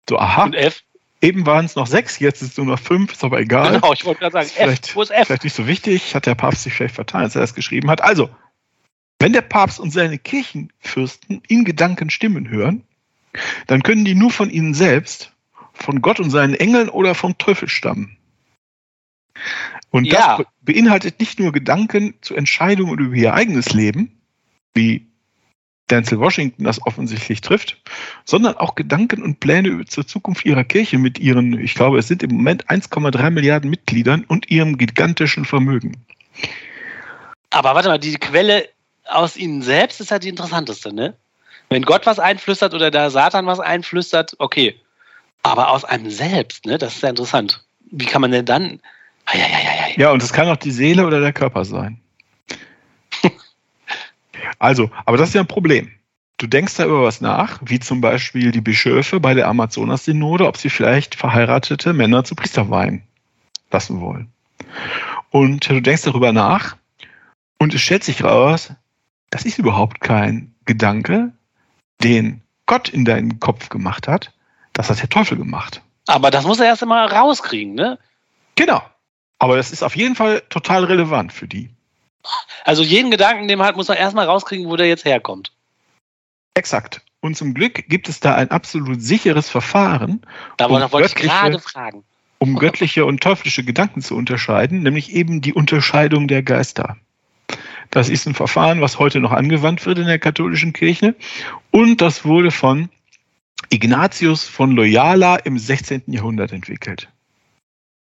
So, 0.08 0.18
aha. 0.18 0.44
Und 0.44 0.54
F? 0.54 0.82
Eben 1.22 1.46
waren 1.46 1.64
es 1.64 1.76
noch 1.76 1.86
sechs, 1.86 2.18
jetzt 2.18 2.42
ist 2.42 2.50
es 2.50 2.56
nur 2.56 2.66
noch 2.66 2.80
fünf, 2.80 3.12
ist 3.12 3.22
aber 3.22 3.38
egal. 3.38 3.74
Genau, 3.74 3.92
ich 3.92 4.04
wollte 4.04 4.20
gerade 4.20 4.32
sagen, 4.32 4.48
F, 4.48 4.54
vielleicht, 4.56 4.96
wo 4.96 5.02
ist 5.02 5.10
F? 5.10 5.28
Vielleicht 5.28 5.44
nicht 5.44 5.54
so 5.54 5.68
wichtig, 5.68 6.16
hat 6.16 6.26
der 6.26 6.34
Papst 6.34 6.64
sich 6.64 6.74
vielleicht 6.74 6.96
vertan, 6.96 7.22
als 7.22 7.36
er 7.36 7.40
das 7.40 7.54
geschrieben 7.54 7.88
hat. 7.90 8.00
Also, 8.02 8.28
wenn 9.20 9.32
der 9.32 9.42
Papst 9.42 9.78
und 9.78 9.92
seine 9.92 10.18
Kirchenfürsten 10.18 11.40
in 11.46 11.64
Gedanken 11.64 12.10
Stimmen 12.10 12.48
hören, 12.48 12.82
dann 13.68 13.84
können 13.84 14.04
die 14.04 14.16
nur 14.16 14.32
von 14.32 14.50
ihnen 14.50 14.74
selbst 14.74 15.32
von 15.72 16.02
Gott 16.02 16.18
und 16.18 16.30
seinen 16.30 16.54
Engeln 16.54 16.88
oder 16.88 17.14
vom 17.14 17.38
Teufel 17.38 17.68
stammen. 17.68 18.18
Und 19.90 20.06
ja. 20.06 20.38
das 20.38 20.46
beinhaltet 20.60 21.20
nicht 21.20 21.38
nur 21.38 21.52
Gedanken 21.52 22.14
zu 22.20 22.34
Entscheidungen 22.34 22.98
über 22.98 23.14
ihr 23.14 23.32
eigenes 23.32 23.72
Leben, 23.72 24.20
wie 24.74 25.11
Denzel 25.90 26.20
Washington 26.20 26.64
das 26.64 26.84
offensichtlich 26.86 27.40
trifft, 27.40 27.76
sondern 28.24 28.56
auch 28.56 28.74
Gedanken 28.74 29.22
und 29.22 29.40
Pläne 29.40 29.84
zur 29.84 30.06
Zukunft 30.06 30.44
ihrer 30.44 30.64
Kirche 30.64 30.98
mit 30.98 31.18
ihren, 31.18 31.58
ich 31.58 31.74
glaube, 31.74 31.98
es 31.98 32.08
sind 32.08 32.22
im 32.22 32.36
Moment 32.36 32.68
1,3 32.68 33.30
Milliarden 33.30 33.68
Mitgliedern 33.68 34.24
und 34.24 34.50
ihrem 34.50 34.78
gigantischen 34.78 35.44
Vermögen. 35.44 36.04
Aber 37.50 37.74
warte 37.74 37.88
mal, 37.88 37.98
die 37.98 38.14
Quelle 38.14 38.68
aus 39.04 39.36
ihnen 39.36 39.62
selbst 39.62 40.00
ist 40.00 40.10
halt 40.10 40.24
die 40.24 40.28
interessanteste, 40.28 40.94
ne? 40.94 41.14
Wenn 41.68 41.82
Gott 41.82 42.06
was 42.06 42.18
einflüstert 42.18 42.74
oder 42.74 42.90
der 42.90 43.10
Satan 43.10 43.46
was 43.46 43.60
einflüstert, 43.60 44.34
okay. 44.38 44.78
Aber 45.42 45.70
aus 45.70 45.84
einem 45.84 46.10
selbst, 46.10 46.66
ne? 46.66 46.78
Das 46.78 46.96
ist 46.96 47.02
ja 47.02 47.08
interessant. 47.08 47.64
Wie 47.90 48.06
kann 48.06 48.20
man 48.20 48.30
denn 48.30 48.44
dann. 48.44 48.80
Eieieiei. 49.24 49.94
Ja, 49.96 50.10
und 50.10 50.22
es 50.22 50.32
kann 50.32 50.48
auch 50.48 50.56
die 50.56 50.70
Seele 50.70 51.06
oder 51.06 51.20
der 51.20 51.32
Körper 51.32 51.64
sein. 51.64 52.01
Also, 54.62 54.92
aber 55.06 55.16
das 55.16 55.30
ist 55.30 55.34
ja 55.34 55.40
ein 55.40 55.48
Problem. 55.48 55.90
Du 56.38 56.46
denkst 56.46 56.76
da 56.76 56.84
über 56.84 57.02
was 57.02 57.20
nach, 57.20 57.58
wie 57.64 57.80
zum 57.80 58.00
Beispiel 58.00 58.52
die 58.52 58.60
Bischöfe 58.60 59.18
bei 59.18 59.34
der 59.34 59.48
Amazonas-Synode, 59.48 60.46
ob 60.46 60.56
sie 60.56 60.70
vielleicht 60.70 61.16
verheiratete 61.16 61.92
Männer 61.92 62.22
zu 62.22 62.36
Priester 62.36 62.70
weihen 62.70 63.02
lassen 63.72 64.00
wollen. 64.00 64.30
Und 65.30 65.68
du 65.68 65.82
denkst 65.82 66.02
darüber 66.02 66.32
nach 66.32 66.76
und 67.58 67.74
es 67.74 67.80
stellt 67.80 68.04
sich 68.04 68.22
raus, 68.22 68.72
das 69.30 69.44
ist 69.44 69.58
überhaupt 69.58 70.00
kein 70.00 70.54
Gedanke, 70.64 71.32
den 72.04 72.42
Gott 72.66 72.88
in 72.88 73.04
deinen 73.04 73.40
Kopf 73.40 73.68
gemacht 73.68 74.06
hat, 74.06 74.32
das 74.74 74.90
hat 74.90 75.02
der 75.02 75.08
Teufel 75.08 75.36
gemacht. 75.36 75.82
Aber 76.06 76.30
das 76.30 76.46
muss 76.46 76.60
er 76.60 76.66
erst 76.66 76.84
einmal 76.84 77.08
rauskriegen, 77.08 77.74
ne? 77.74 77.98
Genau. 78.54 78.80
Aber 79.40 79.56
das 79.56 79.72
ist 79.72 79.82
auf 79.82 79.96
jeden 79.96 80.14
Fall 80.14 80.40
total 80.50 80.84
relevant 80.84 81.32
für 81.32 81.48
die. 81.48 81.70
Also 82.64 82.82
jeden 82.82 83.10
Gedanken, 83.10 83.48
den 83.48 83.58
man 83.58 83.66
hat, 83.66 83.76
muss 83.76 83.88
man 83.88 83.96
erstmal 83.96 84.26
rauskriegen, 84.26 84.68
wo 84.68 84.76
der 84.76 84.86
jetzt 84.86 85.04
herkommt. 85.04 85.52
Exakt. 86.54 87.02
Und 87.20 87.36
zum 87.36 87.54
Glück 87.54 87.88
gibt 87.88 88.08
es 88.08 88.20
da 88.20 88.34
ein 88.34 88.50
absolut 88.50 89.00
sicheres 89.00 89.48
Verfahren. 89.48 90.22
Da 90.56 90.66
um 90.66 90.92
wollte 90.92 91.08
ich 91.08 91.14
gerade 91.14 91.58
fragen. 91.58 92.04
Um 92.38 92.56
göttliche 92.58 93.04
und 93.04 93.22
teuflische 93.22 93.62
Gedanken 93.62 94.02
zu 94.02 94.16
unterscheiden, 94.16 94.82
nämlich 94.82 95.12
eben 95.12 95.40
die 95.40 95.54
Unterscheidung 95.54 96.26
der 96.26 96.42
Geister. 96.42 96.96
Das 97.90 98.08
ist 98.08 98.26
ein 98.26 98.34
Verfahren, 98.34 98.80
was 98.80 98.98
heute 98.98 99.20
noch 99.20 99.30
angewandt 99.30 99.86
wird 99.86 99.98
in 99.98 100.06
der 100.06 100.18
katholischen 100.18 100.72
Kirche. 100.72 101.14
Und 101.70 102.00
das 102.00 102.24
wurde 102.24 102.50
von 102.50 102.88
Ignatius 103.70 104.44
von 104.44 104.72
Loyola 104.72 105.36
im 105.36 105.58
16. 105.58 106.04
Jahrhundert 106.06 106.52
entwickelt. 106.52 107.08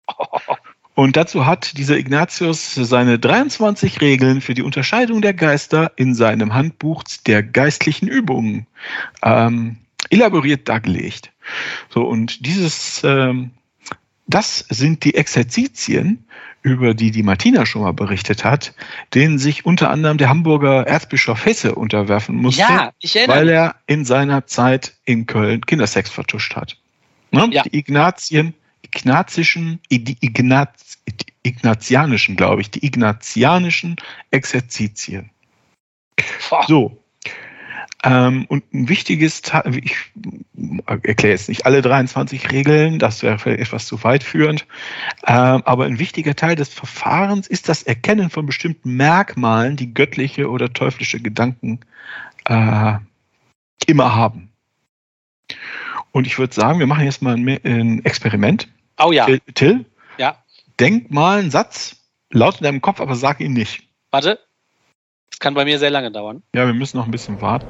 Und 0.94 1.16
dazu 1.16 1.46
hat 1.46 1.78
dieser 1.78 1.96
Ignatius 1.96 2.74
seine 2.74 3.18
23 3.18 4.00
Regeln 4.00 4.40
für 4.40 4.54
die 4.54 4.62
Unterscheidung 4.62 5.22
der 5.22 5.32
Geister 5.32 5.92
in 5.96 6.14
seinem 6.14 6.52
Handbuch 6.52 7.02
der 7.26 7.42
geistlichen 7.42 8.08
Übungen 8.08 8.66
ähm, 9.22 9.78
elaboriert 10.10 10.68
dargelegt. 10.68 11.32
So, 11.88 12.02
und 12.02 12.44
dieses, 12.44 13.02
ähm, 13.04 13.50
das 14.26 14.66
sind 14.68 15.04
die 15.04 15.14
Exerzitien, 15.14 16.24
über 16.62 16.94
die 16.94 17.10
die 17.10 17.22
Martina 17.22 17.66
schon 17.66 17.82
mal 17.82 17.92
berichtet 17.92 18.44
hat, 18.44 18.74
denen 19.14 19.38
sich 19.38 19.64
unter 19.64 19.90
anderem 19.90 20.18
der 20.18 20.28
Hamburger 20.28 20.86
Erzbischof 20.86 21.44
Hesse 21.44 21.74
unterwerfen 21.74 22.36
musste, 22.36 22.60
ja, 22.60 22.92
weil 23.26 23.48
er 23.48 23.76
in 23.86 24.04
seiner 24.04 24.46
Zeit 24.46 24.94
in 25.04 25.26
Köln 25.26 25.66
Kindersex 25.66 26.10
vertuscht 26.10 26.54
hat. 26.54 26.76
Ne? 27.32 27.48
Ja. 27.50 27.62
Die 27.62 27.76
Ignatien, 27.76 28.54
ignazischen, 28.82 29.80
die 29.90 30.16
Ignaz, 30.20 30.98
ignatianischen, 31.42 32.36
glaube 32.36 32.60
ich, 32.60 32.70
die 32.70 32.84
ignatianischen 32.84 33.96
Exerzitien. 34.30 35.30
So, 36.66 37.02
ähm, 38.04 38.46
und 38.48 38.64
ein 38.74 38.88
wichtiges, 38.88 39.42
ich 39.82 39.96
erkläre 40.86 41.32
jetzt 41.32 41.48
nicht 41.48 41.66
alle 41.66 41.82
23 41.82 42.50
Regeln, 42.50 42.98
das 42.98 43.22
wäre 43.22 43.38
vielleicht 43.38 43.60
etwas 43.60 43.86
zu 43.86 44.02
weit 44.02 44.24
führend, 44.24 44.66
ähm, 45.26 45.62
aber 45.64 45.84
ein 45.84 46.00
wichtiger 46.00 46.34
Teil 46.34 46.56
des 46.56 46.70
Verfahrens 46.70 47.46
ist 47.46 47.68
das 47.68 47.84
Erkennen 47.84 48.28
von 48.28 48.44
bestimmten 48.44 48.96
Merkmalen, 48.96 49.76
die 49.76 49.94
göttliche 49.94 50.50
oder 50.50 50.72
teuflische 50.72 51.20
Gedanken 51.20 51.80
äh, 52.46 52.94
immer 53.86 54.16
haben. 54.16 54.50
Und 56.10 56.26
ich 56.26 56.38
würde 56.38 56.54
sagen, 56.54 56.80
wir 56.80 56.88
machen 56.88 57.04
jetzt 57.04 57.22
mal 57.22 57.36
ein 57.36 58.04
Experiment. 58.04 58.68
Oh 59.04 59.12
ja. 59.12 59.26
Till, 59.54 59.86
ja. 60.18 60.36
denk 60.78 61.10
mal 61.10 61.40
einen 61.40 61.50
Satz 61.50 61.96
laut 62.30 62.58
in 62.58 62.64
deinem 62.64 62.80
Kopf, 62.80 63.00
aber 63.00 63.16
sag 63.16 63.40
ihn 63.40 63.52
nicht. 63.52 63.88
Warte. 64.10 64.38
Das 65.30 65.38
kann 65.38 65.54
bei 65.54 65.64
mir 65.64 65.78
sehr 65.78 65.90
lange 65.90 66.12
dauern. 66.12 66.42
Ja, 66.54 66.66
wir 66.66 66.74
müssen 66.74 66.98
noch 66.98 67.06
ein 67.06 67.10
bisschen 67.10 67.40
warten. 67.40 67.66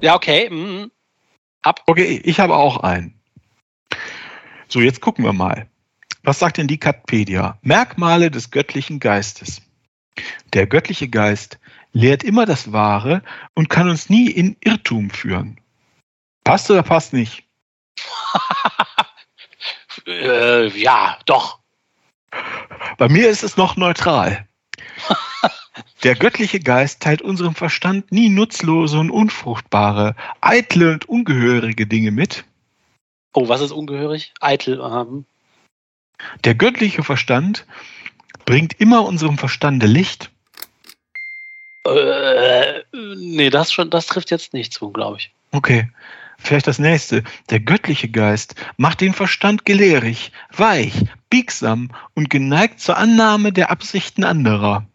Ja, 0.00 0.14
okay. 0.14 0.50
Mhm. 0.50 0.90
Ab. 1.62 1.82
Okay, 1.86 2.20
ich 2.24 2.40
habe 2.40 2.56
auch 2.56 2.78
einen. 2.78 3.20
So, 4.68 4.80
jetzt 4.80 5.00
gucken 5.00 5.24
wir 5.24 5.32
mal. 5.32 5.68
Was 6.22 6.38
sagt 6.38 6.58
denn 6.58 6.68
die 6.68 6.78
Katpedia? 6.78 7.58
Merkmale 7.62 8.30
des 8.30 8.50
göttlichen 8.50 8.98
Geistes. 9.00 9.62
Der 10.52 10.66
göttliche 10.66 11.08
Geist 11.08 11.58
lehrt 11.92 12.22
immer 12.22 12.46
das 12.46 12.72
Wahre 12.72 13.22
und 13.54 13.68
kann 13.68 13.88
uns 13.88 14.10
nie 14.10 14.30
in 14.30 14.56
Irrtum 14.60 15.10
führen. 15.10 15.59
Passt 16.50 16.68
oder 16.68 16.82
passt 16.82 17.12
nicht? 17.12 17.44
äh, 20.08 20.66
ja, 20.66 21.16
doch. 21.24 21.60
Bei 22.98 23.08
mir 23.08 23.30
ist 23.30 23.44
es 23.44 23.56
noch 23.56 23.76
neutral. 23.76 24.48
Der 26.02 26.16
göttliche 26.16 26.58
Geist 26.58 27.02
teilt 27.02 27.22
unserem 27.22 27.54
Verstand 27.54 28.10
nie 28.10 28.30
nutzlose 28.30 28.98
und 28.98 29.12
unfruchtbare, 29.12 30.16
eitle 30.40 30.94
und 30.94 31.08
ungehörige 31.08 31.86
Dinge 31.86 32.10
mit. 32.10 32.42
Oh, 33.32 33.48
was 33.48 33.60
ist 33.60 33.70
ungehörig? 33.70 34.34
Eitel. 34.40 34.80
Ähm. 34.80 35.26
Der 36.42 36.56
göttliche 36.56 37.04
Verstand 37.04 37.64
bringt 38.44 38.72
immer 38.80 39.04
unserem 39.04 39.38
Verstande 39.38 39.86
Licht. 39.86 40.32
Äh, 41.86 42.80
nee, 42.92 43.50
das 43.50 43.72
schon, 43.72 43.90
das 43.90 44.06
trifft 44.06 44.32
jetzt 44.32 44.52
nicht 44.52 44.72
zu, 44.72 44.90
glaube 44.90 45.18
ich. 45.18 45.30
Okay. 45.52 45.88
Vielleicht 46.42 46.66
das 46.66 46.78
nächste. 46.78 47.22
Der 47.50 47.60
göttliche 47.60 48.08
Geist 48.08 48.54
macht 48.76 49.00
den 49.00 49.12
Verstand 49.12 49.64
gelehrig, 49.64 50.32
weich, 50.50 51.04
biegsam 51.28 51.90
und 52.14 52.30
geneigt 52.30 52.80
zur 52.80 52.96
Annahme 52.96 53.52
der 53.52 53.70
Absichten 53.70 54.24
anderer. 54.24 54.86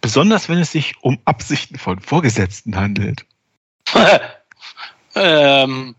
Besonders 0.00 0.48
wenn 0.48 0.58
es 0.58 0.70
sich 0.70 0.94
um 1.00 1.18
Absichten 1.24 1.78
von 1.78 2.00
Vorgesetzten 2.00 2.76
handelt. 2.76 3.26
ähm, 5.14 5.96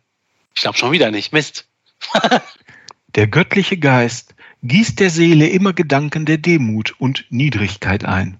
ich 0.55 0.61
glaube 0.61 0.77
schon 0.77 0.91
wieder 0.91 1.11
nicht. 1.11 1.33
Mist. 1.33 1.67
der 3.15 3.27
göttliche 3.27 3.77
Geist 3.77 4.35
gießt 4.63 4.99
der 4.99 5.09
Seele 5.09 5.47
immer 5.47 5.73
Gedanken 5.73 6.25
der 6.25 6.37
Demut 6.37 6.95
und 6.99 7.25
Niedrigkeit 7.29 8.05
ein. 8.05 8.37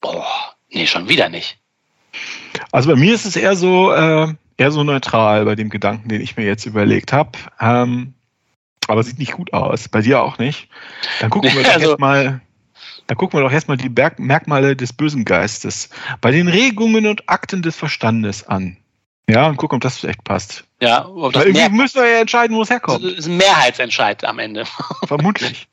Boah, 0.00 0.54
nee, 0.70 0.86
schon 0.86 1.08
wieder 1.08 1.28
nicht. 1.28 1.58
Also 2.70 2.90
bei 2.90 2.96
mir 2.96 3.14
ist 3.14 3.24
es 3.24 3.36
eher 3.36 3.56
so, 3.56 3.92
äh, 3.92 4.34
eher 4.58 4.70
so 4.70 4.84
neutral 4.84 5.46
bei 5.46 5.54
dem 5.54 5.70
Gedanken, 5.70 6.08
den 6.08 6.20
ich 6.20 6.36
mir 6.36 6.44
jetzt 6.44 6.66
überlegt 6.66 7.12
habe. 7.12 7.38
Ähm, 7.58 8.14
aber 8.86 9.02
sieht 9.02 9.18
nicht 9.18 9.32
gut 9.32 9.52
aus. 9.52 9.88
Bei 9.88 10.02
dir 10.02 10.20
auch 10.20 10.38
nicht. 10.38 10.68
Dann 11.20 11.30
gucken 11.30 11.54
wir 11.54 11.72
also, 11.72 11.90
jetzt 11.90 12.00
mal. 12.00 12.40
Dann 13.06 13.16
gucken 13.16 13.38
wir 13.38 13.44
doch 13.44 13.52
erstmal 13.52 13.78
die 13.78 13.88
Berg 13.88 14.18
Merkmale 14.18 14.76
des 14.76 14.92
bösen 14.92 15.24
Geistes 15.24 15.88
bei 16.20 16.30
den 16.30 16.48
Regungen 16.48 17.06
und 17.06 17.28
Akten 17.28 17.62
des 17.62 17.74
Verstandes 17.74 18.46
an. 18.46 18.76
Ja, 19.28 19.46
und 19.46 19.56
gucken, 19.56 19.76
ob 19.76 19.82
das 19.82 19.98
vielleicht 19.98 20.24
passt. 20.24 20.64
Ja, 20.80 21.06
ob 21.06 21.32
das 21.32 21.44
Weil 21.44 21.56
irgendwie 21.56 21.76
müssen 21.76 22.02
wir 22.02 22.08
ja 22.08 22.20
entscheiden, 22.20 22.56
wo 22.56 22.62
es 22.62 22.70
herkommt. 22.70 23.04
Das 23.04 23.12
ist 23.12 23.26
ein 23.26 23.36
Mehrheitsentscheid 23.36 24.24
am 24.24 24.38
Ende. 24.38 24.64
Vermutlich. 25.06 25.68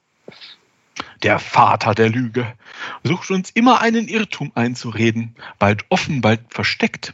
Der 1.24 1.40
Vater 1.40 1.94
der 1.94 2.10
Lüge 2.10 2.54
sucht 3.04 3.32
uns 3.32 3.50
immer 3.52 3.82
einen 3.82 4.08
Irrtum 4.08 4.52
einzureden, 4.56 5.36
bald 5.60 5.86
offen, 5.90 6.22
bald 6.22 6.42
versteckt. 6.50 7.14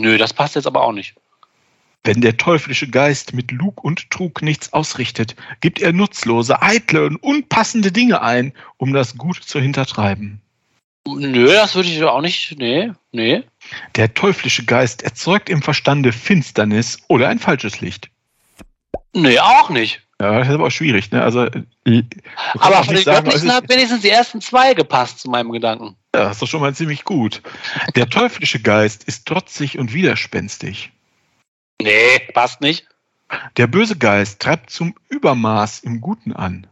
Nö, 0.00 0.18
das 0.18 0.32
passt 0.32 0.54
jetzt 0.54 0.66
aber 0.66 0.82
auch 0.82 0.92
nicht. 0.92 1.14
Wenn 2.04 2.20
der 2.20 2.36
teuflische 2.36 2.88
Geist 2.88 3.34
mit 3.34 3.50
Lug 3.50 3.82
und 3.82 4.10
Trug 4.10 4.40
nichts 4.40 4.72
ausrichtet, 4.72 5.34
gibt 5.60 5.80
er 5.80 5.92
nutzlose, 5.92 6.62
eitle 6.62 7.06
und 7.06 7.16
unpassende 7.16 7.90
Dinge 7.90 8.22
ein, 8.22 8.52
um 8.76 8.92
das 8.92 9.16
Gut 9.16 9.42
zu 9.42 9.60
hintertreiben. 9.60 10.40
Nö, 11.06 11.46
das 11.46 11.74
würde 11.74 11.88
ich 11.88 12.02
auch 12.04 12.20
nicht. 12.20 12.56
Nee, 12.58 12.92
nee. 13.12 13.42
Der 13.96 14.14
teuflische 14.14 14.64
Geist 14.64 15.02
erzeugt 15.02 15.48
im 15.48 15.62
Verstande 15.62 16.12
Finsternis 16.12 16.98
oder 17.08 17.28
ein 17.28 17.38
falsches 17.38 17.80
Licht. 17.80 18.10
Nee, 19.12 19.38
auch 19.38 19.70
nicht. 19.70 20.05
Ja, 20.20 20.38
das 20.38 20.48
ist 20.48 20.54
aber 20.54 20.66
auch 20.66 20.70
schwierig, 20.70 21.10
ne? 21.10 21.22
Also, 21.22 21.40
aber 21.40 22.84
von 22.84 22.94
den 22.94 23.04
sagen, 23.04 23.24
Göttlichen 23.24 23.52
hat 23.52 23.68
wenigstens 23.68 24.00
die 24.00 24.08
ersten 24.08 24.40
zwei 24.40 24.72
gepasst 24.72 25.20
zu 25.20 25.28
meinem 25.28 25.52
Gedanken. 25.52 25.96
Ja, 26.14 26.24
das 26.24 26.32
ist 26.32 26.42
doch 26.42 26.46
schon 26.46 26.62
mal 26.62 26.74
ziemlich 26.74 27.04
gut. 27.04 27.42
Der 27.96 28.08
teuflische 28.08 28.60
Geist 28.60 29.04
ist 29.04 29.26
trotzig 29.26 29.78
und 29.78 29.92
widerspenstig. 29.92 30.90
Nee, 31.82 32.20
passt 32.32 32.62
nicht. 32.62 32.86
Der 33.58 33.66
böse 33.66 33.96
Geist 33.96 34.40
treibt 34.40 34.70
zum 34.70 34.94
Übermaß 35.10 35.80
im 35.80 36.00
Guten 36.00 36.32
an. 36.32 36.66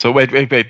So, 0.00 0.14
wait, 0.14 0.32
wait, 0.32 0.50
wait. 0.50 0.68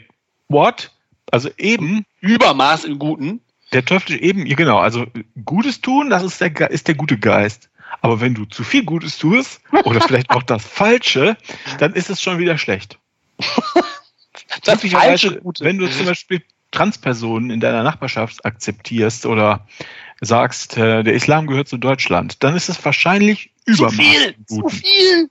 What? 0.49 0.91
Also 1.31 1.51
eben. 1.59 2.05
Übermaß 2.21 2.85
im 2.85 2.99
Guten? 2.99 3.41
Der 3.73 3.85
teuflische 3.85 4.21
eben, 4.21 4.47
ja 4.47 4.57
genau, 4.57 4.79
also 4.79 5.07
Gutes 5.45 5.83
tun, 5.83 6.09
das 6.09 6.23
ist 6.23 6.41
der, 6.41 6.71
ist 6.71 6.89
der 6.89 6.95
gute 6.95 7.19
Geist. 7.19 7.68
Aber 8.01 8.21
wenn 8.21 8.35
du 8.35 8.45
zu 8.45 8.65
viel 8.65 8.85
Gutes 8.85 9.19
tust, 9.19 9.61
oder 9.85 10.01
vielleicht 10.01 10.31
auch 10.31 10.43
das 10.43 10.65
Falsche, 10.65 11.37
dann 11.79 11.95
ist 11.95 12.11
es 12.11 12.23
schon 12.23 12.39
wieder 12.39 12.59
schlecht. 12.59 12.99
das 14.65 14.83
falsche 14.83 15.41
Gute. 15.41 15.65
Wenn 15.65 15.79
du 15.79 15.91
zum 15.91 16.07
Beispiel 16.07 16.43
Transpersonen 16.71 17.51
in 17.51 17.61
deiner 17.61 17.83
Nachbarschaft 17.83 18.45
akzeptierst 18.45 19.27
oder 19.27 19.67
sagst, 20.21 20.77
äh, 20.77 21.03
der 21.03 21.15
Islam 21.15 21.47
gehört 21.47 21.69
zu 21.69 21.77
Deutschland, 21.77 22.43
dann 22.43 22.57
ist 22.57 22.69
es 22.69 22.85
wahrscheinlich 22.85 23.51
übermaß. 23.67 23.97
Zu 23.97 24.03
viel, 24.03 24.37
zu 24.47 24.69
viel. 24.69 25.31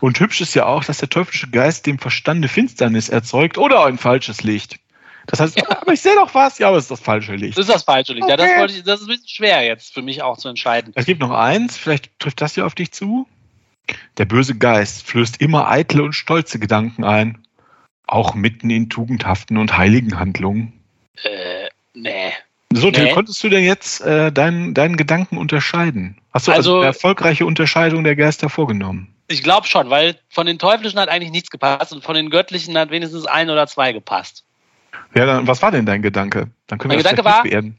Und 0.00 0.20
hübsch 0.20 0.40
ist 0.40 0.54
ja 0.54 0.66
auch, 0.66 0.84
dass 0.84 0.98
der 0.98 1.10
teuflische 1.10 1.50
Geist 1.50 1.86
dem 1.86 1.98
Verstande 1.98 2.48
Finsternis 2.48 3.08
erzeugt 3.08 3.58
oder 3.58 3.84
ein 3.84 3.98
falsches 3.98 4.42
Licht. 4.42 4.78
Das 5.26 5.40
heißt, 5.40 5.58
ja. 5.58 5.64
aber 5.68 5.92
ich 5.92 6.00
sehe 6.00 6.14
doch 6.14 6.34
was, 6.34 6.58
ja, 6.58 6.68
aber 6.68 6.76
es 6.76 6.84
ist 6.84 6.90
das 6.90 7.00
falsche 7.00 7.34
Licht. 7.34 7.56
Das 7.56 7.68
ist 7.68 7.74
das 7.74 7.82
falsche 7.84 8.12
Licht. 8.12 8.24
Okay. 8.24 8.32
Ja, 8.32 8.36
das, 8.36 8.58
wollte 8.58 8.74
ich, 8.74 8.82
das 8.82 9.00
ist 9.00 9.06
ein 9.06 9.08
bisschen 9.08 9.28
schwer 9.28 9.62
jetzt 9.64 9.92
für 9.92 10.02
mich 10.02 10.22
auch 10.22 10.38
zu 10.38 10.48
entscheiden. 10.48 10.92
Es 10.96 11.06
gibt 11.06 11.20
noch 11.20 11.30
eins, 11.30 11.76
vielleicht 11.76 12.18
trifft 12.18 12.40
das 12.40 12.56
ja 12.56 12.64
auf 12.64 12.74
dich 12.74 12.92
zu. 12.92 13.26
Der 14.18 14.24
böse 14.24 14.56
Geist 14.56 15.06
flößt 15.06 15.40
immer 15.40 15.68
eitle 15.68 16.02
und 16.02 16.12
stolze 16.12 16.58
Gedanken 16.58 17.04
ein. 17.04 17.38
Auch 18.06 18.34
mitten 18.34 18.70
in 18.70 18.88
tugendhaften 18.88 19.56
und 19.56 19.76
heiligen 19.76 20.18
Handlungen. 20.18 20.72
Äh, 21.22 21.68
nee. 21.94 22.32
So, 22.72 22.90
nee. 22.90 23.12
konntest 23.12 23.42
du 23.42 23.48
denn 23.48 23.64
jetzt 23.64 24.00
äh, 24.00 24.30
deinen, 24.30 24.74
deinen 24.74 24.96
Gedanken 24.96 25.38
unterscheiden? 25.38 26.20
Hast 26.32 26.46
du 26.46 26.52
also, 26.52 26.70
also 26.70 26.76
eine 26.78 26.86
erfolgreiche 26.86 27.44
Unterscheidung 27.44 28.04
der 28.04 28.14
Geister 28.14 28.48
vorgenommen? 28.48 29.12
Ich 29.26 29.42
glaube 29.42 29.66
schon, 29.66 29.90
weil 29.90 30.16
von 30.28 30.46
den 30.46 30.58
Teuflischen 30.58 30.98
hat 30.98 31.08
eigentlich 31.08 31.32
nichts 31.32 31.50
gepasst 31.50 31.92
und 31.92 32.04
von 32.04 32.14
den 32.14 32.30
Göttlichen 32.30 32.76
hat 32.78 32.90
wenigstens 32.90 33.26
ein 33.26 33.50
oder 33.50 33.66
zwei 33.66 33.92
gepasst. 33.92 34.44
Ja, 35.14 35.26
dann, 35.26 35.46
was 35.46 35.62
war 35.62 35.70
denn 35.70 35.86
dein 35.86 36.02
Gedanke? 36.02 36.48
Dann 36.66 36.78
können 36.78 36.90
mein 36.90 36.98
wir 36.98 37.02
Gedanke 37.02 37.24
war, 37.24 37.42
beerden. 37.42 37.78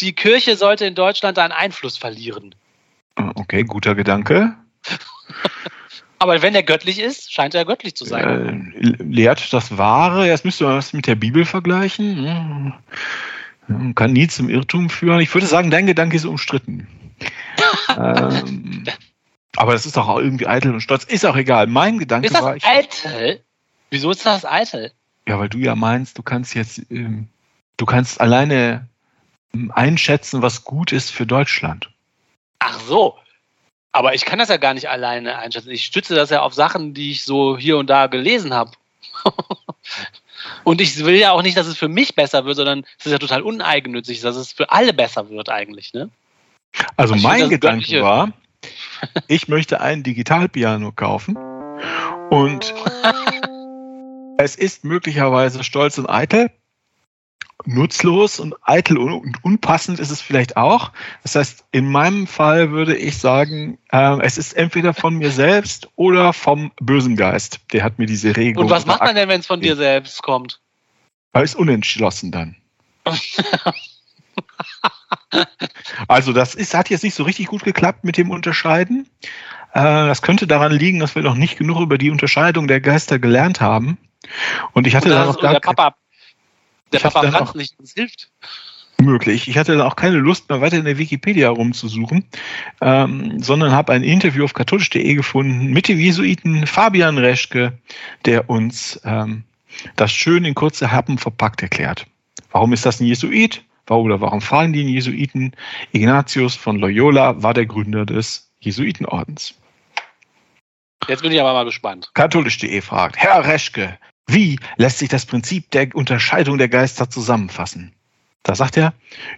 die 0.00 0.14
Kirche 0.14 0.56
sollte 0.56 0.86
in 0.86 0.94
Deutschland 0.94 1.38
einen 1.38 1.52
Einfluss 1.52 1.96
verlieren. 1.96 2.54
Ah, 3.16 3.32
okay, 3.34 3.64
guter 3.64 3.94
Gedanke. 3.94 4.54
Aber 6.18 6.40
wenn 6.40 6.54
er 6.54 6.62
göttlich 6.62 7.00
ist, 7.00 7.32
scheint 7.32 7.54
er 7.54 7.64
göttlich 7.66 7.96
zu 7.96 8.06
sein. 8.06 8.72
Äh, 8.80 9.02
lehrt 9.02 9.52
das 9.52 9.76
Wahre. 9.76 10.26
Jetzt 10.26 10.44
müsste 10.44 10.64
man 10.64 10.76
das 10.76 10.92
mit 10.94 11.06
der 11.06 11.16
Bibel 11.16 11.44
vergleichen. 11.44 12.72
Hm. 13.66 13.94
Kann 13.94 14.12
nie 14.12 14.28
zum 14.28 14.48
Irrtum 14.48 14.88
führen. 14.88 15.20
Ich 15.20 15.34
würde 15.34 15.46
sagen, 15.46 15.70
dein 15.70 15.86
Gedanke 15.86 16.16
ist 16.16 16.24
umstritten. 16.24 16.86
ähm, 17.98 18.84
aber 19.56 19.72
das 19.72 19.86
ist 19.86 19.96
doch 19.96 20.08
auch 20.08 20.18
irgendwie 20.18 20.46
eitel 20.46 20.72
und 20.72 20.80
stolz. 20.80 21.04
Ist 21.04 21.24
auch 21.26 21.36
egal. 21.36 21.66
Mein 21.66 21.98
Gedanke 21.98 22.26
ist 22.26 22.34
das 22.34 22.42
war. 22.42 22.56
Ich, 22.56 22.64
eitel? 22.64 23.44
Wieso 23.90 24.10
ist 24.10 24.24
das 24.24 24.44
eitel? 24.44 24.92
Ja, 25.26 25.38
weil 25.38 25.48
du 25.48 25.58
ja 25.58 25.74
meinst, 25.74 26.18
du 26.18 26.22
kannst 26.22 26.54
jetzt, 26.54 26.82
ähm, 26.90 27.28
du 27.76 27.86
kannst 27.86 28.20
alleine 28.20 28.88
ähm, 29.54 29.72
einschätzen, 29.74 30.42
was 30.42 30.64
gut 30.64 30.92
ist 30.92 31.10
für 31.10 31.26
Deutschland. 31.26 31.90
Ach 32.58 32.78
so. 32.80 33.18
Aber 33.92 34.14
ich 34.14 34.24
kann 34.24 34.38
das 34.38 34.48
ja 34.48 34.56
gar 34.56 34.74
nicht 34.74 34.88
alleine 34.88 35.38
einschätzen. 35.38 35.70
Ich 35.70 35.84
stütze 35.84 36.14
das 36.14 36.30
ja 36.30 36.42
auf 36.42 36.52
Sachen, 36.52 36.94
die 36.94 37.12
ich 37.12 37.24
so 37.24 37.56
hier 37.56 37.78
und 37.78 37.88
da 37.88 38.08
gelesen 38.08 38.52
habe. 38.52 38.72
und 40.64 40.80
ich 40.80 40.98
will 41.04 41.14
ja 41.14 41.30
auch 41.30 41.42
nicht, 41.42 41.56
dass 41.56 41.68
es 41.68 41.78
für 41.78 41.88
mich 41.88 42.14
besser 42.14 42.44
wird, 42.44 42.56
sondern 42.56 42.84
es 42.98 43.06
ist 43.06 43.12
ja 43.12 43.18
total 43.18 43.42
uneigennützig, 43.42 44.20
dass 44.20 44.36
es 44.36 44.52
für 44.52 44.70
alle 44.70 44.92
besser 44.92 45.30
wird 45.30 45.48
eigentlich. 45.48 45.94
Ne? 45.94 46.10
Also, 46.96 47.14
also 47.14 47.26
mein 47.26 47.48
Gedanke 47.48 48.02
war, 48.02 48.32
ich 49.28 49.48
möchte 49.48 49.80
ein 49.80 50.02
Digitalpiano 50.02 50.90
kaufen 50.92 51.36
und 52.30 52.74
Es 54.38 54.56
ist 54.56 54.84
möglicherweise 54.84 55.64
stolz 55.64 55.98
und 55.98 56.08
eitel. 56.08 56.50
Nutzlos 57.66 58.40
und 58.40 58.54
eitel 58.62 58.98
und 58.98 59.42
unpassend 59.42 59.98
ist 59.98 60.10
es 60.10 60.20
vielleicht 60.20 60.56
auch. 60.56 60.92
Das 61.22 61.34
heißt, 61.34 61.64
in 61.70 61.90
meinem 61.90 62.26
Fall 62.26 62.72
würde 62.72 62.96
ich 62.96 63.16
sagen, 63.18 63.78
äh, 63.90 64.20
es 64.20 64.36
ist 64.36 64.52
entweder 64.54 64.92
von 64.92 65.14
mir 65.14 65.30
selbst 65.30 65.88
oder 65.96 66.32
vom 66.32 66.72
bösen 66.80 67.16
Geist. 67.16 67.60
Der 67.72 67.82
hat 67.82 67.98
mir 67.98 68.06
diese 68.06 68.36
Regelung. 68.36 68.64
Und 68.64 68.70
was 68.70 68.84
macht 68.86 69.00
man 69.00 69.14
denn, 69.14 69.28
wenn 69.28 69.40
es 69.40 69.46
von 69.46 69.60
dir 69.60 69.76
selbst 69.76 70.22
kommt? 70.22 70.60
Er 71.32 71.42
ist 71.42 71.54
unentschlossen 71.54 72.32
dann. 72.32 72.56
also 76.08 76.32
das 76.32 76.54
ist, 76.54 76.74
hat 76.74 76.90
jetzt 76.90 77.04
nicht 77.04 77.14
so 77.14 77.22
richtig 77.22 77.46
gut 77.46 77.64
geklappt 77.64 78.04
mit 78.04 78.18
dem 78.18 78.30
Unterscheiden. 78.30 79.08
Äh, 79.72 79.80
das 79.80 80.22
könnte 80.22 80.46
daran 80.46 80.72
liegen, 80.72 80.98
dass 80.98 81.14
wir 81.14 81.22
noch 81.22 81.36
nicht 81.36 81.56
genug 81.56 81.80
über 81.80 81.98
die 81.98 82.10
Unterscheidung 82.10 82.68
der 82.68 82.80
Geister 82.80 83.18
gelernt 83.18 83.60
haben. 83.60 83.98
Und 84.72 84.86
ich 84.86 84.94
hatte 84.94 85.08
dann 85.08 85.28
auch 85.28 85.40
gar 85.40 85.52
der 85.52 85.60
Papa, 85.60 85.94
der 86.92 86.98
Papa 87.00 87.30
Franz 87.30 87.54
nicht, 87.54 87.74
das 87.78 87.92
hilft. 87.92 88.30
Möglich. 88.98 89.48
Ich 89.48 89.58
hatte 89.58 89.84
auch 89.84 89.96
keine 89.96 90.18
Lust 90.18 90.48
mehr 90.48 90.60
weiter 90.60 90.76
in 90.76 90.84
der 90.84 90.98
Wikipedia 90.98 91.50
rumzusuchen, 91.50 92.24
ähm, 92.80 93.42
sondern 93.42 93.72
habe 93.72 93.92
ein 93.92 94.04
Interview 94.04 94.44
auf 94.44 94.54
katholisch.de 94.54 95.14
gefunden 95.14 95.72
mit 95.72 95.88
dem 95.88 95.98
Jesuiten 95.98 96.66
Fabian 96.66 97.18
Reschke, 97.18 97.76
der 98.24 98.48
uns 98.48 99.00
ähm, 99.04 99.42
das 99.96 100.12
schön 100.12 100.44
in 100.44 100.54
kurze 100.54 100.92
Happen 100.92 101.18
verpackt 101.18 101.60
erklärt. 101.62 102.06
Warum 102.52 102.72
ist 102.72 102.86
das 102.86 103.00
ein 103.00 103.06
Jesuit? 103.06 103.64
Oder 103.90 104.20
warum 104.20 104.40
fahren 104.40 104.72
die 104.72 104.82
in 104.82 104.88
Jesuiten? 104.88 105.54
Ignatius 105.92 106.54
von 106.54 106.78
Loyola 106.78 107.42
war 107.42 107.52
der 107.52 107.66
Gründer 107.66 108.06
des 108.06 108.50
Jesuitenordens. 108.60 109.54
Jetzt 111.08 111.22
bin 111.22 111.32
ich 111.32 111.40
aber 111.40 111.52
mal 111.52 111.64
gespannt. 111.64 112.10
Katholisch.de 112.14 112.80
fragt, 112.80 113.16
Herr 113.18 113.44
Reschke, 113.44 113.98
wie 114.26 114.58
lässt 114.76 114.98
sich 114.98 115.08
das 115.08 115.26
Prinzip 115.26 115.70
der 115.70 115.94
Unterscheidung 115.94 116.58
der 116.58 116.68
Geister 116.68 117.10
zusammenfassen? 117.10 117.92
Da 118.42 118.54
sagt 118.54 118.76
er, 118.76 118.92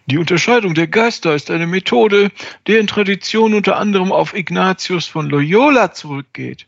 die 0.06 0.18
Unterscheidung 0.18 0.74
der 0.74 0.88
Geister 0.88 1.34
ist 1.34 1.50
eine 1.50 1.66
Methode, 1.66 2.32
deren 2.66 2.88
Tradition 2.88 3.54
unter 3.54 3.76
anderem 3.76 4.10
auf 4.10 4.34
Ignatius 4.34 5.06
von 5.06 5.28
Loyola 5.30 5.92
zurückgeht. 5.92 6.66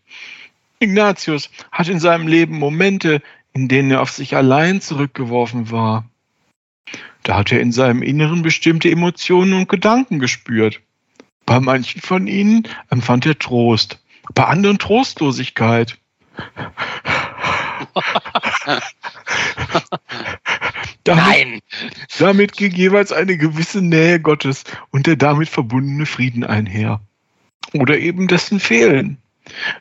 Ignatius 0.78 1.50
hat 1.72 1.88
in 1.88 1.98
seinem 1.98 2.28
Leben 2.28 2.58
Momente, 2.58 3.22
in 3.52 3.66
denen 3.66 3.90
er 3.90 4.02
auf 4.02 4.12
sich 4.12 4.36
allein 4.36 4.80
zurückgeworfen 4.80 5.72
war. 5.72 6.08
Da 7.24 7.36
hat 7.36 7.50
er 7.50 7.60
in 7.60 7.72
seinem 7.72 8.02
Inneren 8.02 8.42
bestimmte 8.42 8.88
Emotionen 8.90 9.54
und 9.54 9.68
Gedanken 9.68 10.20
gespürt. 10.20 10.80
Bei 11.44 11.58
manchen 11.58 12.00
von 12.00 12.28
ihnen 12.28 12.68
empfand 12.88 13.26
er 13.26 13.38
Trost, 13.38 14.00
bei 14.34 14.44
anderen 14.44 14.78
Trostlosigkeit. 14.78 15.98
Nein! 21.06 21.60
Damit 22.18 22.56
ging 22.56 22.72
jeweils 22.72 23.12
eine 23.12 23.38
gewisse 23.38 23.80
Nähe 23.80 24.20
Gottes 24.20 24.64
und 24.90 25.06
der 25.06 25.16
damit 25.16 25.48
verbundene 25.48 26.06
Frieden 26.06 26.44
einher. 26.44 27.00
Oder 27.72 27.98
eben 27.98 28.28
dessen 28.28 28.60
Fehlen. 28.60 29.18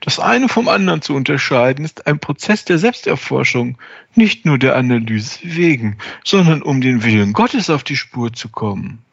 Das 0.02 0.20
eine 0.20 0.48
vom 0.48 0.68
anderen 0.68 1.02
zu 1.02 1.14
unterscheiden, 1.14 1.84
ist 1.84 2.08
ein 2.08 2.20
Prozess 2.20 2.64
der 2.66 2.78
Selbsterforschung, 2.78 3.78
nicht 4.16 4.46
nur 4.46 4.58
der 4.58 4.76
Analyse 4.76 5.40
wegen, 5.44 5.98
sondern 6.24 6.62
um 6.62 6.80
den 6.82 7.04
Willen 7.04 7.34
Gottes 7.34 7.70
auf 7.70 7.84
die 7.84 7.98
Spur 7.98 8.32
zu 8.32 8.50
kommen. 8.50 9.04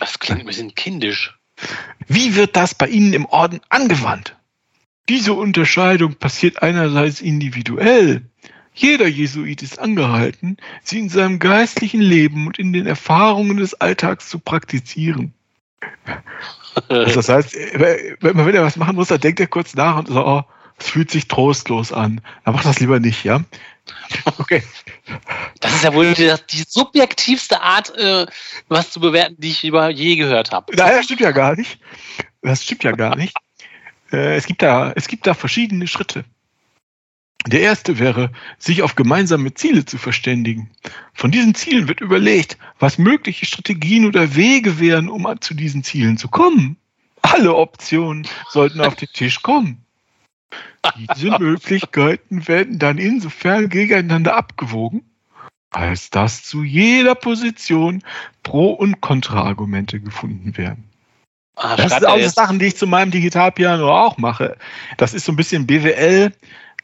Das 0.00 0.18
klingt 0.18 0.40
ein 0.40 0.46
bisschen 0.46 0.74
kindisch. 0.74 1.38
Wie 2.06 2.34
wird 2.34 2.56
das 2.56 2.74
bei 2.74 2.88
Ihnen 2.88 3.12
im 3.12 3.26
Orden 3.26 3.60
angewandt? 3.68 4.37
Diese 5.08 5.32
Unterscheidung 5.32 6.14
passiert 6.14 6.62
einerseits 6.62 7.20
individuell. 7.20 8.22
Jeder 8.74 9.08
Jesuit 9.08 9.62
ist 9.62 9.78
angehalten, 9.78 10.56
sie 10.84 11.00
in 11.00 11.08
seinem 11.08 11.38
geistlichen 11.38 12.00
Leben 12.00 12.46
und 12.46 12.58
in 12.58 12.72
den 12.72 12.86
Erfahrungen 12.86 13.56
des 13.56 13.74
Alltags 13.74 14.28
zu 14.28 14.38
praktizieren. 14.38 15.34
Also 16.88 17.14
das 17.16 17.28
heißt, 17.28 17.54
wenn 17.54 18.54
er 18.54 18.62
was 18.62 18.76
machen 18.76 18.94
muss, 18.94 19.08
dann 19.08 19.20
denkt 19.20 19.40
er 19.40 19.48
kurz 19.48 19.74
nach 19.74 19.98
und 19.98 20.08
so, 20.08 20.24
oh, 20.24 20.44
es 20.78 20.90
fühlt 20.90 21.10
sich 21.10 21.26
trostlos 21.26 21.92
an. 21.92 22.20
Dann 22.44 22.54
macht 22.54 22.66
das 22.66 22.78
lieber 22.78 23.00
nicht, 23.00 23.24
ja? 23.24 23.40
Okay. 24.38 24.62
Das 25.60 25.74
ist 25.74 25.82
ja 25.82 25.92
wohl 25.94 26.12
die, 26.14 26.32
die 26.50 26.64
subjektivste 26.68 27.60
Art, 27.60 27.96
äh, 27.96 28.26
was 28.68 28.90
zu 28.90 29.00
bewerten, 29.00 29.36
die 29.38 29.50
ich 29.50 29.64
über 29.64 29.88
je 29.90 30.16
gehört 30.16 30.52
habe. 30.52 30.76
Nein, 30.76 30.92
das 30.92 31.06
stimmt 31.06 31.20
ja 31.20 31.32
gar 31.32 31.56
nicht. 31.56 31.80
Das 32.42 32.62
stimmt 32.62 32.84
ja 32.84 32.92
gar 32.92 33.16
nicht. 33.16 33.34
Äh, 34.12 34.36
es, 34.36 34.46
gibt 34.46 34.62
da, 34.62 34.92
es 34.94 35.08
gibt 35.08 35.26
da 35.26 35.34
verschiedene 35.34 35.86
Schritte. 35.86 36.24
Der 37.46 37.60
erste 37.60 37.98
wäre, 37.98 38.32
sich 38.58 38.82
auf 38.82 38.94
gemeinsame 38.94 39.54
Ziele 39.54 39.84
zu 39.84 39.96
verständigen. 39.96 40.70
Von 41.14 41.30
diesen 41.30 41.54
Zielen 41.54 41.88
wird 41.88 42.00
überlegt, 42.00 42.58
was 42.78 42.98
mögliche 42.98 43.46
Strategien 43.46 44.06
oder 44.06 44.34
Wege 44.34 44.80
wären, 44.80 45.08
um 45.08 45.26
zu 45.40 45.54
diesen 45.54 45.84
Zielen 45.84 46.18
zu 46.18 46.28
kommen. 46.28 46.76
Alle 47.22 47.54
Optionen 47.54 48.26
sollten 48.50 48.80
auf 48.80 48.96
den 48.96 49.08
Tisch 49.12 49.42
kommen. 49.42 49.84
Diese 51.16 51.38
Möglichkeiten 51.38 52.48
werden 52.48 52.78
dann 52.78 52.98
insofern 52.98 53.68
gegeneinander 53.68 54.36
abgewogen, 54.36 55.02
als 55.70 56.10
dass 56.10 56.42
zu 56.42 56.62
jeder 56.62 57.14
Position 57.14 58.02
Pro- 58.42 58.72
und 58.72 59.00
Kontraargumente 59.00 60.00
gefunden 60.00 60.56
werden. 60.56 60.87
Ah, 61.58 61.76
das 61.76 61.92
sind 61.92 62.06
auch 62.06 62.18
Sachen, 62.28 62.58
die 62.58 62.66
ich 62.66 62.76
zu 62.76 62.86
meinem 62.86 63.10
Digitalpiano 63.10 63.90
auch 63.90 64.16
mache. 64.16 64.56
Das 64.96 65.12
ist 65.12 65.24
so 65.24 65.32
ein 65.32 65.36
bisschen 65.36 65.66
BWL 65.66 66.32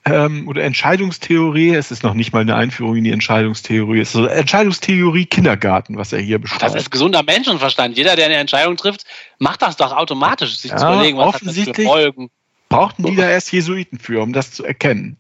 ähm, 0.05 0.49
oder 0.49 0.65
Entscheidungstheorie. 0.65 1.75
Es 1.75 1.93
ist 1.93 2.03
noch 2.03 2.15
nicht 2.15 2.33
mal 2.33 2.41
eine 2.41 2.57
Einführung 2.57 2.97
in 2.97 3.05
die 3.05 3.13
Entscheidungstheorie. 3.13 4.01
Es 4.01 4.09
ist 4.09 4.15
so 4.15 4.27
Entscheidungstheorie 4.27 5.27
Kindergarten, 5.27 5.97
was 5.97 6.13
er 6.13 6.21
hier 6.21 6.41
beschreibt. 6.41 6.63
Das 6.63 6.75
ist 6.75 6.91
gesunder 6.91 7.23
Menschenverstand. 7.23 7.97
Jeder, 7.97 8.17
der 8.17 8.27
eine 8.27 8.35
Entscheidung 8.35 8.77
trifft, 8.77 9.05
macht 9.39 9.63
das 9.63 9.77
doch 9.77 9.93
automatisch, 9.93 10.59
sich 10.59 10.73
ja, 10.73 10.77
zu 10.77 10.87
überlegen, 10.87 11.19
was 11.19 11.37
offensichtlich 11.37 11.69
hat 11.69 11.79
das 11.79 11.85
für 11.85 12.13
Folgen. 12.13 12.31
Brauchten 12.69 13.05
die 13.05 13.15
da 13.15 13.31
erst 13.31 13.53
Jesuiten 13.53 14.01
für, 14.01 14.23
um 14.23 14.33
das 14.33 14.51
zu 14.51 14.65
erkennen. 14.65 15.19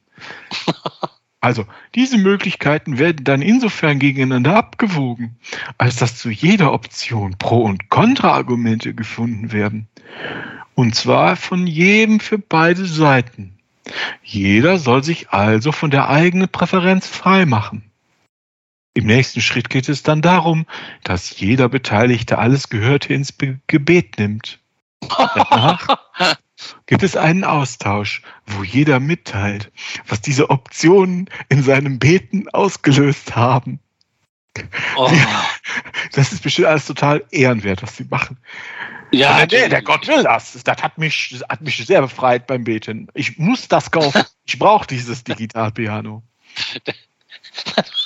Also, 1.44 1.66
diese 1.94 2.16
Möglichkeiten 2.16 2.98
werden 2.98 3.24
dann 3.24 3.42
insofern 3.42 3.98
gegeneinander 3.98 4.56
abgewogen, 4.56 5.36
als 5.76 5.96
dass 5.96 6.16
zu 6.16 6.30
jeder 6.30 6.72
Option 6.72 7.36
Pro- 7.36 7.64
und 7.64 7.90
Kontraargumente 7.90 8.94
gefunden 8.94 9.52
werden. 9.52 9.86
Und 10.74 10.94
zwar 10.94 11.36
von 11.36 11.66
jedem 11.66 12.18
für 12.18 12.38
beide 12.38 12.86
Seiten. 12.86 13.58
Jeder 14.22 14.78
soll 14.78 15.04
sich 15.04 15.28
also 15.32 15.70
von 15.70 15.90
der 15.90 16.08
eigenen 16.08 16.48
Präferenz 16.48 17.06
freimachen. 17.06 17.90
Im 18.94 19.04
nächsten 19.04 19.42
Schritt 19.42 19.68
geht 19.68 19.90
es 19.90 20.02
dann 20.02 20.22
darum, 20.22 20.64
dass 21.02 21.38
jeder 21.38 21.68
Beteiligte 21.68 22.38
alles 22.38 22.70
Gehörte 22.70 23.12
ins 23.12 23.32
Be 23.32 23.60
Gebet 23.66 24.18
nimmt. 24.18 24.63
Danach 25.08 25.98
gibt 26.86 27.02
es 27.02 27.16
einen 27.16 27.44
Austausch, 27.44 28.22
wo 28.46 28.62
jeder 28.62 29.00
mitteilt, 29.00 29.70
was 30.06 30.20
diese 30.20 30.50
Optionen 30.50 31.30
in 31.48 31.62
seinem 31.62 31.98
Beten 31.98 32.48
ausgelöst 32.48 33.36
haben. 33.36 33.80
Oh. 34.96 35.10
Das 36.12 36.32
ist 36.32 36.42
bestimmt 36.42 36.68
alles 36.68 36.86
total 36.86 37.24
ehrenwert, 37.30 37.82
was 37.82 37.96
sie 37.96 38.04
machen. 38.04 38.38
Ja, 39.10 39.38
nee, 39.38 39.46
nee, 39.50 39.68
der 39.68 39.82
Gott 39.82 40.06
will 40.06 40.22
das. 40.22 40.52
Das 40.64 40.82
hat 40.82 40.98
mich, 40.98 41.30
das 41.32 41.48
hat 41.48 41.60
mich 41.60 41.84
sehr 41.84 42.02
befreit 42.02 42.46
beim 42.46 42.64
Beten. 42.64 43.08
Ich 43.14 43.38
muss 43.38 43.68
das 43.68 43.90
kaufen. 43.90 44.24
Ich 44.44 44.58
brauche 44.58 44.86
dieses 44.86 45.24
Digitalpiano. 45.24 46.22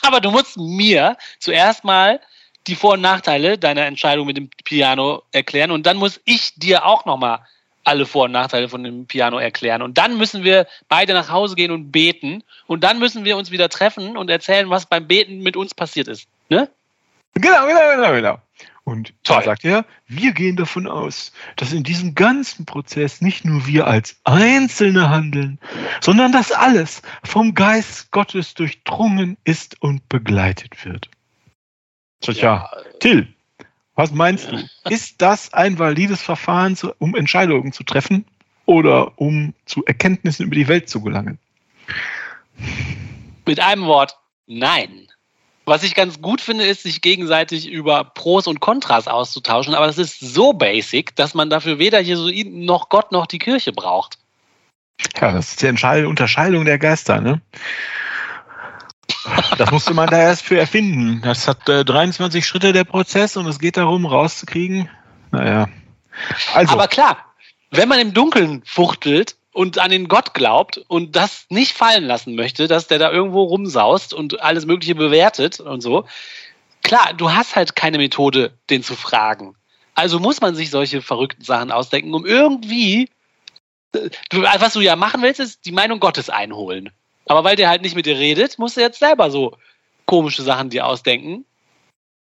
Aber 0.03 0.21
du 0.21 0.31
musst 0.31 0.57
mir 0.57 1.17
zuerst 1.39 1.85
mal 1.85 2.21
die 2.69 2.77
Vor- 2.77 2.95
und 2.95 3.01
Nachteile 3.01 3.59
deiner 3.59 3.87
Entscheidung 3.87 4.27
mit 4.27 4.37
dem 4.37 4.51
Piano 4.65 5.23
erklären 5.33 5.71
und 5.71 5.87
dann 5.87 5.97
muss 5.97 6.21
ich 6.25 6.55
dir 6.55 6.87
auch 6.87 7.05
noch 7.05 7.19
mal 7.19 7.41
alle 7.89 8.07
Vor- 8.07 8.27
und 8.27 8.33
Nachteile 8.33 8.69
von 8.69 8.85
dem 8.85 9.07
Piano 9.07 9.39
erklären. 9.39 9.81
Und 9.81 9.97
dann 9.97 10.19
müssen 10.19 10.45
wir 10.45 10.67
beide 10.89 11.15
nach 11.15 11.31
Hause 11.31 11.55
gehen 11.57 11.71
und 11.71 11.91
beten. 11.91 12.45
Und 12.67 12.85
dann 12.85 12.99
müssen 12.99 13.25
wir 13.25 13.39
uns 13.39 13.51
wieder 13.51 13.71
treffen 13.71 14.17
und 14.17 14.29
erzählen, 14.29 14.69
was 14.69 14.85
beim 14.85 15.07
Beten 15.07 15.43
mit 15.43 15.57
uns 15.57 15.75
passiert 15.75 16.07
ist. 16.07 16.29
Ne? 16.51 16.69
Genau, 17.35 17.67
genau, 17.67 17.97
genau, 17.97 18.13
genau. 18.13 18.39
Und 18.85 19.13
da 19.23 19.43
sagt 19.43 19.65
er, 19.65 19.85
wir 20.07 20.33
gehen 20.33 20.57
davon 20.57 20.87
aus, 20.87 21.33
dass 21.57 21.73
in 21.73 21.83
diesem 21.83 22.15
ganzen 22.15 22.65
Prozess 22.65 23.21
nicht 23.21 23.45
nur 23.45 23.67
wir 23.67 23.87
als 23.87 24.19
Einzelne 24.25 25.11
handeln, 25.11 25.59
sondern 26.01 26.33
dass 26.33 26.53
alles 26.53 27.03
vom 27.23 27.55
Geist 27.55 28.11
Gottes 28.13 28.55
durchdrungen 28.55 29.37
ist 29.45 29.81
und 29.83 30.09
begleitet 30.09 30.87
wird. 30.87 31.11
Tja, 32.21 32.33
ja. 32.33 32.71
Till, 33.01 33.29
was 33.95 34.13
meinst 34.13 34.51
du? 34.53 34.69
Ist 34.89 35.21
das 35.21 35.53
ein 35.53 35.79
valides 35.79 36.23
Verfahren, 36.23 36.77
um 36.99 37.17
Entscheidungen 37.17 37.73
zu 37.73 37.85
treffen 37.85 38.25
oder 38.67 39.19
um 39.19 39.55
zu 39.67 39.85
Erkenntnissen 39.85 40.47
über 40.47 40.55
die 40.55 40.69
Welt 40.69 40.89
zu 40.89 41.01
gelangen? 41.03 41.39
Mit 43.47 43.61
einem 43.61 43.85
Wort, 43.87 44.17
nein. 44.47 45.09
Was 45.65 45.83
ich 45.83 45.95
ganz 45.95 46.23
gut 46.23 46.41
finde, 46.41 46.65
ist, 46.65 46.85
sich 46.85 47.03
gegenseitig 47.03 47.69
über 47.69 48.05
Pros 48.05 48.47
und 48.47 48.61
Kontras 48.61 49.07
auszutauschen, 49.07 49.75
aber 49.75 49.87
das 49.87 49.99
ist 49.99 50.19
so 50.19 50.55
basic, 50.55 51.15
dass 51.17 51.35
man 51.35 51.51
dafür 51.51 51.79
weder 51.79 52.01
Jesuiten 52.01 52.65
noch 52.65 52.89
Gott 52.89 53.13
noch 53.13 53.27
die 53.27 53.39
Kirche 53.39 53.73
braucht. 53.73 54.19
Ja, 55.21 55.33
das 55.33 55.51
ist 55.51 55.63
die 55.63 56.05
Unterscheidung 56.05 56.65
der 56.65 56.79
Geister, 56.79 57.21
ne? 57.21 57.41
Das 59.57 59.71
musste 59.71 59.95
man 59.95 60.09
da 60.09 60.19
erst 60.19 60.43
für 60.43 60.59
erfinden. 60.59 61.21
Das 61.23 61.49
hat 61.49 61.69
äh, 61.69 61.85
23 61.85 62.47
Schritte 62.47 62.73
der 62.73 62.85
Prozess 62.85 63.37
und 63.37 63.47
es 63.47 63.59
geht 63.59 63.77
darum, 63.77 64.07
rauszukriegen. 64.07 64.89
Naja. 65.31 65.69
Also. 66.55 66.73
Aber 66.73 66.89
klar, 66.89 67.19
wenn 67.71 67.89
man 67.89 67.99
im 67.99 68.15
Dunkeln 68.15 68.63
fuchtelt 68.65 69.37
und 69.53 69.79
an 69.79 69.91
den 69.91 70.09
Gott 70.09 70.35
glaubt 70.35 70.79
und 70.89 71.17
das 71.17 71.47
nicht 71.49 71.73
fallen 71.73 72.05
lassen 72.05 72.35
möchte, 72.35 72.69
dass 72.69 72.87
der 72.87 72.99
da 72.99 73.11
irgendwo 73.11 73.43
rumsaust 73.43 74.15
und 74.15 74.41
alles 74.41 74.67
Mögliche 74.67 74.95
bewertet 74.95 75.61
und 75.61 75.81
so, 75.81 76.07
klar, 76.83 77.13
du 77.17 77.33
hast 77.33 77.57
halt 77.57 77.77
keine 77.77 77.99
Methode, 77.99 78.53
den 78.71 78.83
zu 78.83 78.95
fragen. 78.95 79.55
Also 79.95 80.21
muss 80.21 80.41
man 80.41 80.55
sich 80.55 80.71
solche 80.71 81.03
verrückten 81.03 81.43
Sachen 81.43 81.73
ausdenken, 81.73 82.15
um 82.15 82.25
irgendwie, 82.25 83.11
äh, 83.93 84.11
was 84.31 84.75
du 84.75 84.81
ja 84.81 84.95
machen 84.95 85.23
willst, 85.23 85.41
ist 85.41 85.67
die 85.67 85.73
Meinung 85.73 85.99
Gottes 85.99 86.31
einholen. 86.31 86.91
Aber 87.29 87.45
weil 87.45 87.57
der 87.57 87.69
halt 87.69 87.83
nicht 87.83 87.95
mit 87.95 88.07
dir 88.07 88.19
redet, 88.19 88.59
musst 88.59 88.77
du 88.77 88.81
jetzt 88.81 88.99
selber 88.99 89.31
so 89.31 89.57
komische 90.07 90.43
Sachen 90.43 90.71
dir 90.71 90.87
ausdenken. 90.87 91.45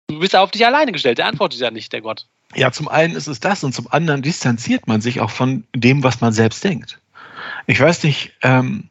Du 0.09 0.21
bist 0.21 0.35
ja 0.35 0.43
auf 0.43 0.51
dich 0.51 0.65
alleine 0.65 0.93
gestellt, 0.93 1.19
der 1.19 1.27
antwortet 1.27 1.61
ja 1.61 1.71
nicht, 1.71 1.93
der 1.93 2.03
Gott. 2.03 2.27
Ja, 2.55 2.71
zum 2.71 2.89
einen 2.89 3.17
ist 3.17 3.27
es 3.27 3.41
das 3.41 3.65
und 3.65 3.73
zum 3.73 3.91
anderen 3.91 4.21
distanziert 4.21 4.87
man 4.87 5.01
sich 5.01 5.21
auch 5.21 5.31
von 5.31 5.65
dem, 5.75 6.03
was 6.05 6.21
man 6.21 6.35
selbst 6.35 6.63
denkt. 6.63 7.01
Ich 7.67 7.81
weiß 7.81 8.03
nicht, 8.05 8.33
ähm, 8.43 8.91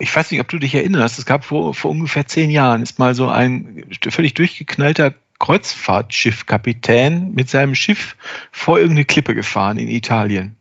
ich 0.00 0.14
weiß 0.14 0.30
nicht, 0.30 0.40
ob 0.40 0.48
du 0.48 0.58
dich 0.58 0.74
erinnerst, 0.74 1.18
es 1.18 1.26
gab 1.26 1.44
vor, 1.44 1.74
vor 1.74 1.92
ungefähr 1.92 2.26
zehn 2.26 2.50
Jahren, 2.50 2.82
ist 2.82 2.98
mal 2.98 3.14
so 3.14 3.28
ein 3.28 3.84
völlig 4.08 4.34
durchgeknallter 4.34 5.14
Kreuzfahrtschiffkapitän 5.38 7.32
mit 7.34 7.48
seinem 7.48 7.76
Schiff 7.76 8.16
vor 8.50 8.78
irgendeine 8.78 9.04
Klippe 9.04 9.36
gefahren 9.36 9.78
in 9.78 9.88
Italien. 9.88 10.56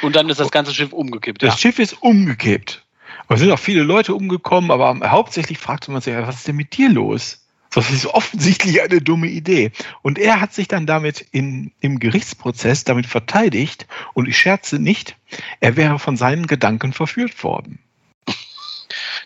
Und 0.00 0.16
dann 0.16 0.30
ist 0.30 0.40
das 0.40 0.50
ganze 0.50 0.72
Schiff 0.72 0.94
umgekippt. 0.94 1.42
Das 1.42 1.54
ja. 1.54 1.58
Schiff 1.58 1.78
ist 1.78 2.02
umgekippt. 2.02 2.85
Es 3.28 3.40
sind 3.40 3.50
auch 3.50 3.58
viele 3.58 3.82
Leute 3.82 4.14
umgekommen, 4.14 4.70
aber 4.70 4.98
hauptsächlich 5.10 5.58
fragte 5.58 5.90
man 5.90 6.00
sich, 6.00 6.14
was 6.14 6.36
ist 6.36 6.48
denn 6.48 6.56
mit 6.56 6.76
dir 6.76 6.88
los? 6.88 7.42
Das 7.74 7.90
ist 7.90 8.06
offensichtlich 8.06 8.80
eine 8.80 9.00
dumme 9.00 9.26
Idee. 9.26 9.72
Und 10.02 10.18
er 10.18 10.40
hat 10.40 10.54
sich 10.54 10.68
dann 10.68 10.86
damit 10.86 11.26
in, 11.32 11.72
im 11.80 11.98
Gerichtsprozess 11.98 12.84
damit 12.84 13.06
verteidigt 13.06 13.86
und 14.14 14.28
ich 14.28 14.38
scherze 14.38 14.78
nicht, 14.78 15.16
er 15.60 15.76
wäre 15.76 15.98
von 15.98 16.16
seinen 16.16 16.46
Gedanken 16.46 16.92
verführt 16.92 17.42
worden. 17.42 17.80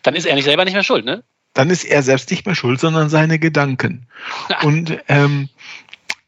Dann 0.03 0.15
ist 0.15 0.25
er 0.25 0.35
nicht 0.35 0.45
selber 0.45 0.65
nicht 0.65 0.75
mehr 0.75 0.83
schuld, 0.83 1.05
ne? 1.05 1.23
Dann 1.53 1.69
ist 1.69 1.85
er 1.85 2.03
selbst 2.03 2.31
nicht 2.31 2.47
mehr 2.47 2.55
schuld, 2.55 2.81
sondern 2.81 3.09
seine 3.09 3.39
Gedanken. 3.39 4.07
Und 4.63 4.99
ähm, 5.09 5.49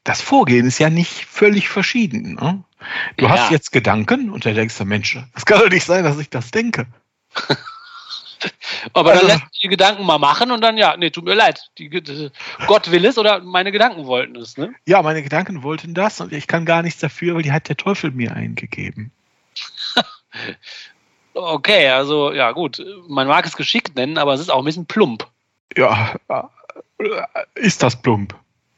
das 0.04 0.20
Vorgehen 0.20 0.66
ist 0.66 0.78
ja 0.78 0.90
nicht 0.90 1.24
völlig 1.24 1.68
verschieden. 1.68 2.34
Ne? 2.34 2.62
Du 3.16 3.24
ja. 3.24 3.30
hast 3.30 3.50
jetzt 3.50 3.70
Gedanken 3.70 4.30
und 4.30 4.44
dann 4.44 4.56
denkst 4.56 4.76
du, 4.76 4.84
Mensch, 4.84 5.16
das 5.32 5.46
kann 5.46 5.60
doch 5.60 5.70
nicht 5.70 5.84
sein, 5.84 6.02
dass 6.02 6.18
ich 6.18 6.28
das 6.28 6.50
denke. 6.50 6.86
Aber 8.92 9.12
also, 9.12 9.26
dann 9.26 9.38
lässt 9.38 9.62
die 9.62 9.68
Gedanken 9.68 10.04
mal 10.04 10.18
machen 10.18 10.50
und 10.50 10.60
dann, 10.62 10.76
ja, 10.76 10.96
nee, 10.96 11.10
tut 11.10 11.24
mir 11.24 11.34
leid. 11.34 11.70
Die, 11.78 11.88
Gott 12.66 12.90
will 12.90 13.04
es 13.04 13.16
oder 13.18 13.40
meine 13.40 13.70
Gedanken 13.70 14.06
wollten 14.06 14.36
es, 14.36 14.56
ne? 14.56 14.74
Ja, 14.86 15.02
meine 15.02 15.22
Gedanken 15.22 15.62
wollten 15.62 15.94
das 15.94 16.20
und 16.20 16.32
ich 16.32 16.46
kann 16.46 16.64
gar 16.64 16.82
nichts 16.82 17.00
dafür, 17.00 17.36
weil 17.36 17.42
die 17.42 17.52
hat 17.52 17.68
der 17.68 17.76
Teufel 17.76 18.10
mir 18.10 18.34
eingegeben. 18.34 19.12
okay, 21.34 21.88
also, 21.90 22.32
ja, 22.32 22.50
gut. 22.52 22.84
Man 23.06 23.28
mag 23.28 23.46
es 23.46 23.56
geschickt 23.56 23.94
nennen, 23.94 24.18
aber 24.18 24.34
es 24.34 24.40
ist 24.40 24.50
auch 24.50 24.58
ein 24.58 24.64
bisschen 24.64 24.86
plump. 24.86 25.28
Ja, 25.76 26.16
ist 27.54 27.82
das 27.82 28.00
plump? 28.00 28.34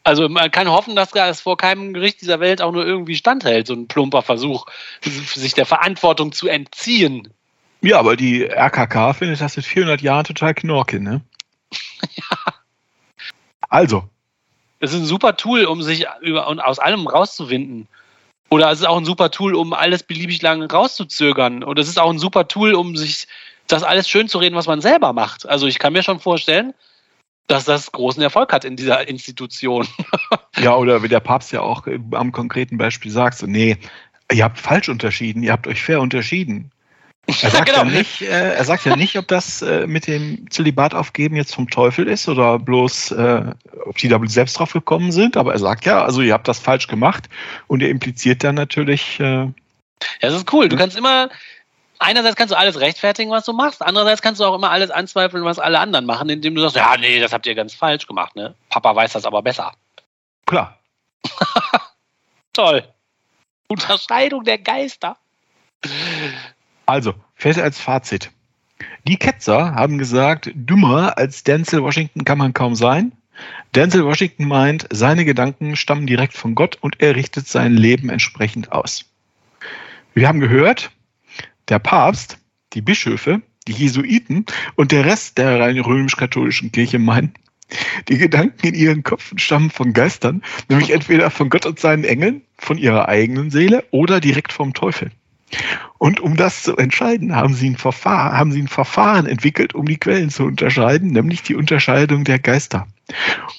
Also 0.07 0.29
man 0.29 0.51
kann 0.51 0.69
hoffen, 0.69 0.97
dass 0.97 1.11
das 1.11 1.41
vor 1.41 1.57
keinem 1.57 1.95
Gericht 1.95 2.21
dieser 2.21 2.39
Welt 2.39 2.61
auch 2.61 2.73
nur 2.73 2.87
irgendwie 2.87 3.17
standhält, 3.17 3.67
so 3.67 3.73
ein 3.73 3.89
plumper 3.89 4.21
Versuch, 4.21 4.67
sich 5.03 5.55
der 5.55 5.65
Verantwortung 5.65 6.33
zu 6.33 6.47
entziehen. 6.47 7.33
Ja, 7.85 7.99
aber 7.99 8.17
die 8.17 8.45
RKK 8.45 9.13
findet 9.13 9.43
das 9.43 9.59
in 9.59 9.63
400 9.63 10.01
Jahren 10.01 10.25
total 10.25 10.55
knorke, 10.55 11.01
ne? 11.01 11.21
ja. 12.17 12.55
Also. 13.69 14.09
Es 14.81 14.95
ist 14.95 15.01
ein 15.01 15.07
super 15.07 15.37
Tool, 15.37 15.67
um 15.67 15.83
sich 15.83 16.07
über, 16.23 16.49
und 16.49 16.61
aus 16.61 16.79
allem 16.79 17.07
rauszuwinden. 17.07 17.87
Oder 18.49 18.71
es 18.71 18.81
ist 18.81 18.87
auch 18.87 18.97
ein 18.97 19.05
super 19.05 19.31
Tool, 19.31 19.55
um 19.55 19.75
alles 19.75 20.03
beliebig 20.03 20.41
lang 20.41 20.63
rauszuzögern. 20.63 21.63
Oder 21.63 21.83
es 21.83 21.89
ist 21.89 21.99
auch 21.99 22.11
ein 22.11 22.19
super 22.19 22.49
Tool, 22.49 22.73
um 22.73 22.97
sich 22.97 23.27
das 23.67 23.83
alles 23.83 24.09
schön 24.09 24.29
zu 24.29 24.39
reden, 24.39 24.57
was 24.57 24.67
man 24.67 24.81
selber 24.81 25.13
macht. 25.13 25.47
Also 25.47 25.67
ich 25.67 25.79
kann 25.79 25.93
mir 25.93 26.03
schon 26.03 26.21
vorstellen, 26.21 26.73
dass 27.49 27.67
das 27.67 27.93
großen 27.93 28.23
Erfolg 28.23 28.53
hat 28.53 28.65
in 28.65 28.77
dieser 28.77 29.07
Institution. 29.09 29.87
ja, 30.57 30.75
oder 30.75 31.03
wie 31.03 31.09
der 31.09 31.21
Papst 31.21 31.53
ja 31.53 31.61
auch 31.61 31.87
am 32.13 32.33
konkreten 32.33 32.79
Beispiel 32.79 33.11
sagt, 33.11 33.37
so, 33.37 33.47
nee, 33.47 33.77
ihr 34.33 34.45
habt 34.45 34.59
falsch 34.59 34.89
unterschieden, 34.89 35.43
ihr 35.43 35.53
habt 35.53 35.67
euch 35.67 35.83
fair 35.83 36.01
unterschieden. 36.01 36.71
Er 37.27 37.51
sagt, 37.51 37.67
genau. 37.67 37.79
ja, 37.79 37.85
nicht, 37.85 38.21
äh, 38.21 38.55
er 38.55 38.65
sagt 38.65 38.85
ja 38.85 38.97
nicht, 38.97 39.17
ob 39.17 39.27
das 39.29 39.63
äh, 39.63 39.87
mit 39.87 40.07
dem 40.07 40.51
Zölibat 40.51 40.95
aufgeben 40.95 41.37
jetzt 41.37 41.55
vom 41.55 41.71
Teufel 41.71 42.07
ist 42.07 42.29
oder 42.29 42.59
bloß, 42.59 43.13
äh, 43.13 43.55
ob 43.87 43.97
die 43.97 44.09
da 44.09 44.21
selbst 44.25 44.59
drauf 44.59 44.73
gekommen 44.73 45.11
sind, 45.11 45.37
aber 45.37 45.53
er 45.53 45.59
sagt 45.59 45.87
ja, 45.87 46.05
also 46.05 46.21
ihr 46.21 46.35
habt 46.35 46.49
das 46.49 46.59
falsch 46.59 46.87
gemacht 46.87 47.29
und 47.67 47.83
er 47.83 47.89
impliziert 47.89 48.45
dann 48.45 48.57
natürlich. 48.57 49.19
Äh, 49.21 49.25
ja, 49.25 49.53
das 50.21 50.35
ist 50.35 50.53
cool. 50.53 50.69
Du 50.69 50.77
kannst 50.77 50.99
immer, 50.99 51.31
einerseits 51.99 52.37
kannst 52.37 52.53
du 52.53 52.59
alles 52.59 52.79
rechtfertigen, 52.79 53.31
was 53.31 53.47
du 53.47 53.55
machst, 53.55 53.81
andererseits 53.81 54.21
kannst 54.21 54.41
du 54.41 54.45
auch 54.45 54.55
immer 54.55 54.71
alles 54.71 54.91
anzweifeln, 54.91 55.45
was 55.45 55.59
alle 55.59 55.79
anderen 55.79 56.05
machen, 56.05 56.29
indem 56.29 56.55
du 56.55 56.61
sagst, 56.61 56.77
ja, 56.77 56.95
nee, 56.99 57.21
das 57.21 57.33
habt 57.33 57.47
ihr 57.47 57.55
ganz 57.55 57.73
falsch 57.73 58.07
gemacht, 58.07 58.37
ne? 58.37 58.55
Papa 58.69 58.95
weiß 58.95 59.15
das 59.15 59.25
aber 59.25 59.41
besser. 59.41 59.73
Klar. 60.45 60.79
Toll. 62.53 62.85
Unterscheidung 63.69 64.45
der 64.45 64.59
Geister. 64.59 65.17
Also, 66.87 67.15
fällt 67.35 67.59
als 67.59 67.81
Fazit. 67.81 68.31
Die 69.07 69.17
Ketzer 69.17 69.75
haben 69.75 69.99
gesagt, 69.99 70.51
dümmer 70.55 71.17
als 71.17 71.45
Denzel 71.45 71.83
Washington 71.83 72.25
kann 72.25 72.39
man 72.39 72.53
kaum 72.53 72.75
sein. 72.75 73.13
Denzel 73.75 74.05
Washington 74.05 74.47
meint, 74.47 74.87
seine 74.91 75.25
Gedanken 75.25 75.77
stammen 75.77 76.07
direkt 76.07 76.35
von 76.35 76.55
Gott 76.55 76.79
und 76.81 77.01
er 77.01 77.17
richtet 77.17 77.49
sein 77.49 77.75
Leben 77.75 78.09
entsprechend 78.09 78.73
aus. 78.73 79.07
Wir 80.15 80.29
haben 80.29 80.41
gehört, 80.41 80.91
der 81.69 81.79
Papst, 81.79 82.39
die 82.75 82.83
Bischöfe, 82.83 83.43
die 83.67 83.73
Jesuiten 83.73 84.47
und 84.77 84.93
der 84.93 85.05
Rest 85.05 85.39
der 85.39 85.59
rein 85.59 85.79
römisch-katholischen 85.79 86.71
Kirche 86.71 86.99
meinen, 86.99 87.35
die 88.09 88.19
Gedanken 88.19 88.67
in 88.67 88.75
ihren 88.75 89.03
Köpfen 89.03 89.39
stammen 89.39 89.71
von 89.71 89.93
Geistern, 89.93 90.43
nämlich 90.69 90.91
entweder 90.91 91.31
von 91.31 91.49
Gott 91.49 91.67
und 91.67 91.81
seinen 91.81 92.05
Engeln, 92.05 92.43
von 92.59 92.79
ihrer 92.79 93.09
eigenen 93.09 93.51
Seele 93.51 93.85
oder 93.91 94.21
direkt 94.21 94.53
vom 94.53 94.75
Teufel. 94.75 95.11
Und 95.99 96.21
um 96.21 96.37
das 96.37 96.63
zu 96.63 96.77
entscheiden, 96.77 97.35
haben 97.35 97.55
sie, 97.55 97.71
ein 97.71 97.77
Verfahren, 97.77 98.37
haben 98.37 98.53
sie 98.53 98.63
ein 98.63 98.69
Verfahren 98.69 99.27
entwickelt, 99.27 99.75
um 99.75 99.87
die 99.87 99.97
Quellen 99.97 100.31
zu 100.31 100.45
unterscheiden, 100.45 101.13
nämlich 101.13 101.43
die 101.43 101.55
Unterscheidung 101.55 102.25
der 102.25 102.39
Geister. 102.39 102.87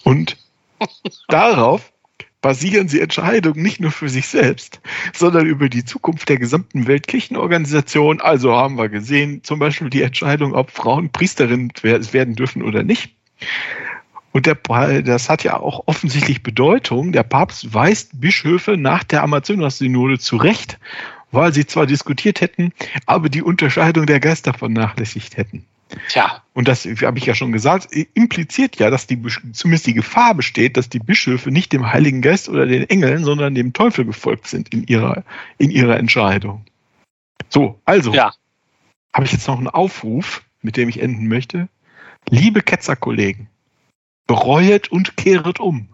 Und 0.03 0.37
darauf 1.27 1.91
basieren 2.41 2.87
sie 2.87 3.01
Entscheidungen 3.01 3.63
nicht 3.63 3.79
nur 3.79 3.89
für 3.89 4.07
sich 4.07 4.27
selbst, 4.27 4.79
sondern 5.13 5.47
über 5.47 5.67
die 5.67 5.83
Zukunft 5.83 6.29
der 6.29 6.37
gesamten 6.37 6.85
Weltkirchenorganisation. 6.85 8.21
Also 8.21 8.53
haben 8.53 8.77
wir 8.77 8.89
gesehen, 8.89 9.43
zum 9.43 9.57
Beispiel 9.57 9.89
die 9.89 10.03
Entscheidung, 10.03 10.53
ob 10.53 10.69
Frauen 10.69 11.11
Priesterinnen 11.11 11.71
werden 11.81 12.35
dürfen 12.35 12.61
oder 12.61 12.83
nicht. 12.83 13.15
Und 14.31 14.45
der, 14.45 14.57
das 15.01 15.29
hat 15.29 15.43
ja 15.43 15.57
auch 15.59 15.83
offensichtlich 15.87 16.43
Bedeutung. 16.43 17.13
Der 17.13 17.23
Papst 17.23 17.73
weist 17.73 18.19
Bischöfe 18.19 18.77
nach 18.77 19.03
der 19.03 19.23
Amazonas-Synode 19.23 20.19
zurecht, 20.19 20.77
weil 21.31 21.53
sie 21.53 21.65
zwar 21.65 21.85
diskutiert 21.85 22.41
hätten, 22.41 22.71
aber 23.05 23.29
die 23.29 23.41
Unterscheidung 23.41 24.05
der 24.05 24.19
Geister 24.19 24.53
vernachlässigt 24.53 25.37
hätten. 25.37 25.65
Tja. 26.09 26.43
Und 26.53 26.67
das 26.67 26.85
habe 26.85 27.17
ich 27.17 27.25
ja 27.25 27.35
schon 27.35 27.51
gesagt, 27.51 27.93
impliziert 28.13 28.77
ja, 28.77 28.89
dass 28.89 29.07
die 29.07 29.21
zumindest 29.53 29.87
die 29.87 29.93
Gefahr 29.93 30.33
besteht, 30.33 30.77
dass 30.77 30.89
die 30.89 30.99
Bischöfe 30.99 31.51
nicht 31.51 31.73
dem 31.73 31.91
Heiligen 31.91 32.21
Geist 32.21 32.49
oder 32.49 32.65
den 32.65 32.89
Engeln, 32.89 33.23
sondern 33.23 33.55
dem 33.55 33.73
Teufel 33.73 34.05
gefolgt 34.05 34.47
sind 34.47 34.73
in 34.73 34.85
ihrer, 34.87 35.23
in 35.57 35.69
ihrer 35.69 35.97
Entscheidung. 35.97 36.65
So, 37.49 37.79
also 37.85 38.13
ja. 38.13 38.33
habe 39.13 39.25
ich 39.25 39.31
jetzt 39.31 39.47
noch 39.47 39.57
einen 39.57 39.67
Aufruf, 39.67 40.43
mit 40.61 40.77
dem 40.77 40.89
ich 40.89 41.01
enden 41.01 41.27
möchte. 41.27 41.69
Liebe 42.29 42.61
Ketzerkollegen, 42.61 43.47
bereuet 44.25 44.91
und 44.91 45.15
kehret 45.15 45.59
um. 45.59 45.89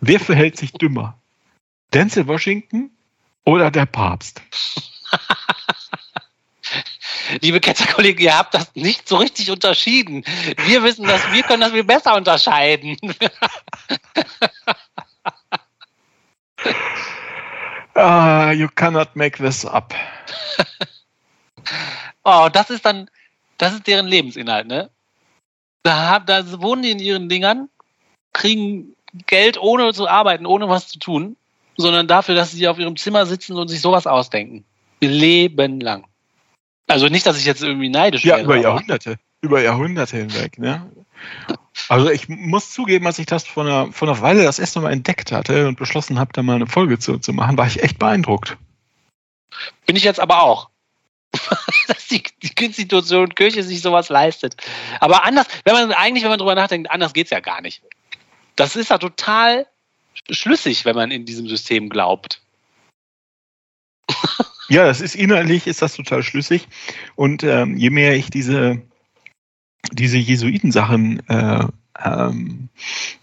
Wer 0.00 0.20
verhält 0.20 0.56
sich 0.56 0.72
dümmer? 0.72 1.18
Denzel 1.92 2.26
Washington 2.26 2.90
oder 3.46 3.70
der 3.70 3.86
Papst? 3.86 4.42
Liebe 7.40 7.60
Ketzerkollegen, 7.60 8.22
ihr 8.22 8.36
habt 8.36 8.54
das 8.54 8.74
nicht 8.74 9.08
so 9.08 9.16
richtig 9.16 9.50
unterschieden. 9.50 10.24
Wir 10.66 10.82
wissen 10.82 11.06
das, 11.06 11.32
wir 11.32 11.42
können 11.42 11.62
das 11.62 11.72
viel 11.72 11.84
besser 11.84 12.14
unterscheiden. 12.14 12.96
uh, 17.96 18.50
you 18.54 18.68
cannot 18.74 19.14
make 19.16 19.38
this 19.38 19.64
up. 19.64 19.94
oh, 22.24 22.48
das 22.52 22.70
ist 22.70 22.84
dann, 22.84 23.08
das 23.58 23.74
ist 23.74 23.86
deren 23.86 24.06
Lebensinhalt, 24.06 24.66
ne? 24.66 24.90
Da, 25.82 26.18
da 26.18 26.60
wohnen 26.60 26.82
die 26.82 26.90
in 26.90 26.98
ihren 26.98 27.28
Dingern, 27.28 27.68
kriegen 28.32 28.96
Geld 29.26 29.56
ohne 29.58 29.92
zu 29.94 30.08
arbeiten, 30.08 30.46
ohne 30.46 30.68
was 30.68 30.88
zu 30.88 30.98
tun, 30.98 31.36
sondern 31.76 32.06
dafür, 32.06 32.34
dass 32.34 32.52
sie 32.52 32.68
auf 32.68 32.78
ihrem 32.78 32.96
Zimmer 32.96 33.26
sitzen 33.26 33.56
und 33.56 33.68
sich 33.68 33.80
sowas 33.80 34.06
ausdenken. 34.06 34.64
Ihr 35.00 35.10
Leben 35.10 35.80
lang. 35.80 36.06
Also 36.86 37.08
nicht, 37.08 37.26
dass 37.26 37.38
ich 37.38 37.44
jetzt 37.44 37.62
irgendwie 37.62 37.88
neidisch 37.88 38.24
wäre. 38.24 38.38
Ja, 38.38 38.44
über 38.44 38.56
Jahrhunderte. 38.56 39.16
Über 39.40 39.60
Jahrhunderte 39.60 40.16
hinweg. 40.16 40.58
Ne? 40.58 40.90
Also 41.88 42.10
ich 42.10 42.28
muss 42.28 42.70
zugeben, 42.70 43.06
als 43.06 43.18
ich 43.18 43.26
das 43.26 43.46
vor 43.46 43.64
einer, 43.64 43.92
vor 43.92 44.08
einer 44.08 44.20
Weile 44.20 44.42
das 44.44 44.58
erste 44.58 44.80
Mal 44.80 44.92
entdeckt 44.92 45.32
hatte 45.32 45.68
und 45.68 45.78
beschlossen 45.78 46.18
habe, 46.18 46.32
da 46.32 46.42
mal 46.42 46.56
eine 46.56 46.66
Folge 46.66 46.98
zu, 46.98 47.18
zu 47.18 47.32
machen, 47.32 47.58
war 47.58 47.66
ich 47.66 47.82
echt 47.82 47.98
beeindruckt. 47.98 48.56
Bin 49.86 49.96
ich 49.96 50.04
jetzt 50.04 50.20
aber 50.20 50.42
auch. 50.42 50.70
dass 51.88 52.06
die, 52.06 52.22
die 52.42 52.64
Institution 52.64 53.34
Kirche 53.34 53.62
sich 53.62 53.82
sowas 53.82 54.08
leistet. 54.08 54.56
Aber 55.00 55.24
anders, 55.24 55.46
wenn 55.64 55.74
man 55.74 55.92
eigentlich, 55.92 56.22
wenn 56.22 56.30
man 56.30 56.38
drüber 56.38 56.54
nachdenkt, 56.54 56.90
anders 56.90 57.12
geht 57.12 57.26
es 57.26 57.30
ja 57.30 57.40
gar 57.40 57.60
nicht. 57.60 57.82
Das 58.54 58.76
ist 58.76 58.90
ja 58.90 58.98
total 58.98 59.66
schlüssig, 60.30 60.84
wenn 60.84 60.96
man 60.96 61.10
in 61.10 61.24
diesem 61.24 61.48
System 61.48 61.88
glaubt. 61.88 62.42
Ja, 64.68 64.84
das 64.84 65.00
ist 65.00 65.14
inhaltlich 65.14 65.66
ist 65.66 65.82
das 65.82 65.94
total 65.94 66.22
schlüssig. 66.22 66.66
Und 67.14 67.44
ähm, 67.44 67.76
je 67.76 67.90
mehr 67.90 68.16
ich 68.16 68.30
diese, 68.30 68.82
diese 69.92 70.18
Jesuitensachen 70.18 71.20
äh, 71.28 71.66
ähm, 72.04 72.68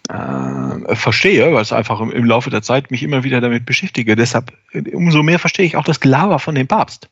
äh, 0.10 0.96
verstehe, 0.96 1.54
weil 1.54 1.62
es 1.62 1.74
einfach 1.74 2.00
im, 2.00 2.12
im, 2.12 2.26
Laufe 2.26 2.50
der 2.50 2.62
Zeit 2.62 2.92
mich 2.92 3.04
immer 3.04 3.24
wieder 3.24 3.42
damit 3.42 3.66
beschäftige. 3.66 4.16
Deshalb, 4.16 4.52
umso 4.92 5.24
mehr 5.24 5.40
verstehe 5.40 5.66
ich 5.66 5.76
auch 5.76 5.84
das 5.84 6.00
Gelaber 6.00 6.40
von 6.40 6.56
dem 6.56 6.68
Papst. 6.68 7.10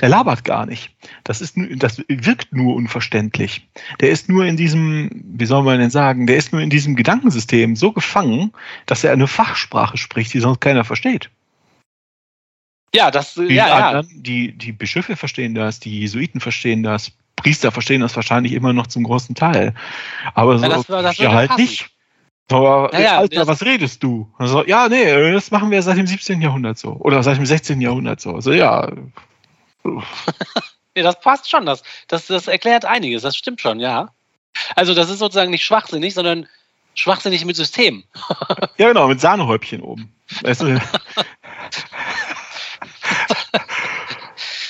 Der 0.00 0.08
labert 0.08 0.44
gar 0.44 0.66
nicht. 0.66 0.90
Das 1.24 1.40
ist, 1.40 1.56
das 1.76 2.02
wirkt 2.08 2.52
nur 2.52 2.74
unverständlich. 2.76 3.68
Der 4.00 4.10
ist 4.10 4.28
nur 4.28 4.44
in 4.44 4.56
diesem, 4.56 5.10
wie 5.24 5.46
soll 5.46 5.62
man 5.62 5.80
denn 5.80 5.90
sagen, 5.90 6.26
der 6.26 6.36
ist 6.36 6.52
nur 6.52 6.62
in 6.62 6.70
diesem 6.70 6.96
Gedankensystem 6.96 7.76
so 7.76 7.92
gefangen, 7.92 8.52
dass 8.86 9.04
er 9.04 9.12
eine 9.12 9.26
Fachsprache 9.26 9.96
spricht, 9.96 10.32
die 10.34 10.40
sonst 10.40 10.60
keiner 10.60 10.84
versteht. 10.84 11.30
Ja, 12.94 13.10
das, 13.10 13.34
die 13.34 13.54
ja, 13.54 13.66
anderen, 13.66 14.08
ja. 14.08 14.22
Die, 14.22 14.52
die 14.52 14.72
Bischöfe 14.72 15.14
verstehen 15.14 15.54
das, 15.54 15.78
die 15.78 16.00
Jesuiten 16.00 16.40
verstehen 16.40 16.82
das, 16.82 17.12
Priester 17.42 17.72
verstehen 17.72 18.00
das 18.00 18.14
wahrscheinlich 18.16 18.52
immer 18.52 18.72
noch 18.72 18.86
zum 18.86 19.04
großen 19.04 19.34
Teil. 19.34 19.74
Aber 20.34 20.58
so, 20.58 20.64
Ja, 20.64 20.70
das 20.70 20.88
war- 20.88 21.02
das 21.02 21.18
ja 21.18 21.32
halt 21.32 21.48
passen. 21.50 21.62
nicht. 21.62 21.90
Aber, 22.50 22.90
Ja, 22.92 23.00
ja, 23.00 23.18
Alter, 23.18 23.46
was 23.46 23.64
redest 23.64 24.02
du? 24.02 24.28
Also, 24.36 24.64
ja, 24.66 24.88
nee, 24.88 25.32
das 25.32 25.50
machen 25.52 25.70
wir 25.70 25.80
seit 25.82 25.96
dem 25.98 26.06
17. 26.08 26.40
Jahrhundert 26.42 26.78
so. 26.78 26.94
Oder 26.94 27.22
seit 27.22 27.36
dem 27.36 27.46
16. 27.46 27.80
Jahrhundert 27.80 28.20
so. 28.20 28.34
Also, 28.34 28.52
ja, 28.52 28.90
Nee, 30.94 31.02
das 31.02 31.20
passt 31.20 31.48
schon. 31.48 31.64
Das, 31.66 31.82
das, 32.08 32.26
das 32.26 32.48
erklärt 32.48 32.84
einiges. 32.84 33.22
Das 33.22 33.36
stimmt 33.36 33.60
schon, 33.60 33.78
ja. 33.80 34.10
Also, 34.74 34.94
das 34.94 35.08
ist 35.08 35.20
sozusagen 35.20 35.50
nicht 35.52 35.64
schwachsinnig, 35.64 36.14
sondern 36.14 36.48
schwachsinnig 36.94 37.44
mit 37.44 37.54
System. 37.56 38.02
ja, 38.78 38.88
genau, 38.88 39.06
mit 39.08 39.20
Sahnehäubchen 39.20 39.80
oben. 39.82 40.12
Weißt 40.42 40.62
du? 40.62 40.80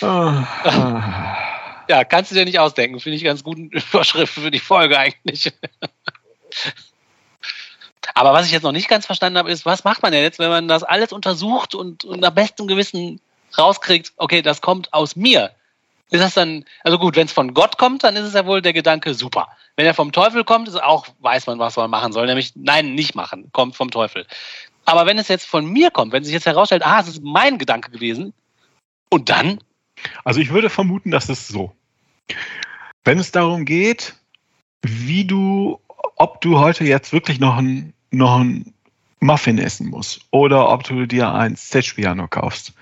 ah. 0.07 1.37
Ja, 1.91 2.05
kannst 2.05 2.31
du 2.31 2.37
dir 2.37 2.45
nicht 2.45 2.61
ausdenken. 2.61 3.01
Finde 3.01 3.17
ich 3.17 3.25
ganz 3.25 3.43
guten 3.43 3.69
Überschrift 3.71 4.35
für 4.35 4.53
die 4.53 4.61
Folge 4.61 4.97
eigentlich. 4.97 5.53
Aber 8.15 8.33
was 8.33 8.47
ich 8.47 8.53
jetzt 8.53 8.63
noch 8.63 8.71
nicht 8.71 8.89
ganz 8.89 9.07
verstanden 9.07 9.39
habe, 9.39 9.51
ist, 9.51 9.67
was 9.67 9.83
macht 9.83 10.01
man 10.01 10.13
denn 10.13 10.23
jetzt, 10.23 10.39
wenn 10.39 10.51
man 10.51 10.69
das 10.69 10.85
alles 10.85 11.13
untersucht 11.13 11.75
und, 11.75 12.05
und 12.05 12.21
nach 12.21 12.31
bestem 12.31 12.69
Gewissen 12.69 13.21
rauskriegt, 13.59 14.13
okay, 14.19 14.41
das 14.41 14.61
kommt 14.61 14.95
aus 14.95 15.17
mir. 15.17 15.51
Ist 16.11 16.23
das 16.23 16.35
dann, 16.35 16.65
also 16.85 16.97
gut, 16.97 17.17
wenn 17.17 17.27
es 17.27 17.33
von 17.33 17.55
Gott 17.55 17.77
kommt, 17.77 18.05
dann 18.05 18.15
ist 18.15 18.23
es 18.25 18.35
ja 18.35 18.47
wohl 18.47 18.63
der 18.63 18.73
Gedanke 18.73 19.13
super. 19.15 19.49
Wenn 19.75 19.85
er 19.85 19.95
vom 19.95 20.13
Teufel 20.13 20.45
kommt, 20.45 20.69
ist 20.69 20.81
auch, 20.81 21.09
weiß 21.19 21.49
man, 21.49 21.59
was 21.59 21.75
man 21.75 21.91
machen 21.91 22.13
soll, 22.13 22.27
nämlich 22.27 22.53
nein, 22.55 22.95
nicht 22.95 23.17
machen, 23.17 23.51
kommt 23.51 23.75
vom 23.75 23.91
Teufel. 23.91 24.29
Aber 24.85 25.07
wenn 25.07 25.19
es 25.19 25.27
jetzt 25.27 25.47
von 25.47 25.67
mir 25.67 25.91
kommt, 25.91 26.13
wenn 26.13 26.23
sich 26.23 26.35
jetzt 26.35 26.47
herausstellt, 26.47 26.87
ah, 26.87 27.01
es 27.01 27.09
ist 27.09 27.21
mein 27.25 27.59
Gedanke 27.59 27.91
gewesen, 27.91 28.33
und 29.09 29.29
dann? 29.29 29.59
Also 30.23 30.39
ich 30.39 30.51
würde 30.51 30.71
vermuten, 30.71 31.11
dass 31.11 31.29
es 31.29 31.49
so. 31.49 31.75
Wenn 33.05 33.19
es 33.19 33.33
darum 33.33 33.65
geht, 33.65 34.15
wie 34.83 35.25
du, 35.25 35.81
ob 36.17 36.41
du 36.41 36.59
heute 36.59 36.85
jetzt 36.85 37.13
wirklich 37.13 37.41
noch 37.41 37.57
ein, 37.57 37.93
noch 38.11 38.41
ein 38.41 38.75
Muffin 39.21 39.59
essen 39.59 39.89
musst 39.89 40.23
oder 40.31 40.71
ob 40.71 40.85
du 40.85 41.07
dir 41.07 41.33
ein 41.33 41.57
Stage 41.57 41.93
Piano 41.97 42.27
kaufst, 42.29 42.73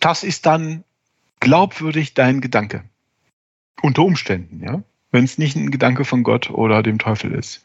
das 0.00 0.24
ist 0.24 0.46
dann 0.46 0.84
glaubwürdig 1.40 2.14
dein 2.14 2.40
Gedanke. 2.40 2.84
Unter 3.80 4.02
Umständen, 4.02 4.62
ja. 4.64 4.82
Wenn 5.10 5.24
es 5.24 5.36
nicht 5.36 5.56
ein 5.56 5.70
Gedanke 5.70 6.06
von 6.06 6.22
Gott 6.22 6.48
oder 6.48 6.82
dem 6.82 6.98
Teufel 6.98 7.32
ist. 7.32 7.62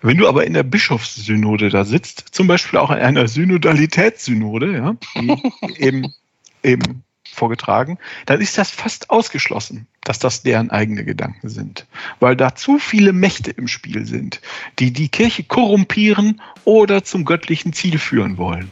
Wenn 0.00 0.16
du 0.16 0.26
aber 0.26 0.46
in 0.46 0.54
der 0.54 0.62
Bischofssynode 0.62 1.68
da 1.68 1.84
sitzt, 1.84 2.28
zum 2.30 2.46
Beispiel 2.46 2.78
auch 2.78 2.90
in 2.90 2.98
einer 2.98 3.28
Synodalitätssynode, 3.28 4.72
ja, 4.72 4.96
die 5.14 5.36
eben, 5.76 6.14
eben 6.62 7.04
vorgetragen, 7.34 7.98
dann 8.26 8.40
ist 8.40 8.58
das 8.58 8.70
fast 8.70 9.10
ausgeschlossen, 9.10 9.86
dass 10.02 10.18
das 10.18 10.42
deren 10.42 10.70
eigene 10.70 11.04
Gedanken 11.04 11.48
sind. 11.48 11.86
Weil 12.18 12.36
da 12.36 12.54
zu 12.54 12.78
viele 12.78 13.12
Mächte 13.12 13.50
im 13.50 13.68
Spiel 13.68 14.06
sind, 14.06 14.40
die 14.78 14.92
die 14.92 15.08
Kirche 15.08 15.44
korrumpieren 15.44 16.40
oder 16.64 17.04
zum 17.04 17.24
göttlichen 17.24 17.72
Ziel 17.72 17.98
führen 17.98 18.38
wollen. 18.38 18.70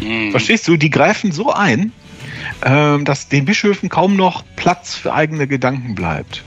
Hm. 0.00 0.30
Verstehst 0.30 0.66
du? 0.68 0.76
Die 0.76 0.90
greifen 0.90 1.32
so 1.32 1.52
ein, 1.52 1.92
ähm, 2.62 3.04
dass 3.04 3.28
den 3.28 3.44
Bischöfen 3.44 3.88
kaum 3.88 4.16
noch 4.16 4.44
Platz 4.56 4.94
für 4.94 5.12
eigene 5.12 5.46
Gedanken 5.46 5.94
bleibt. 5.94 6.42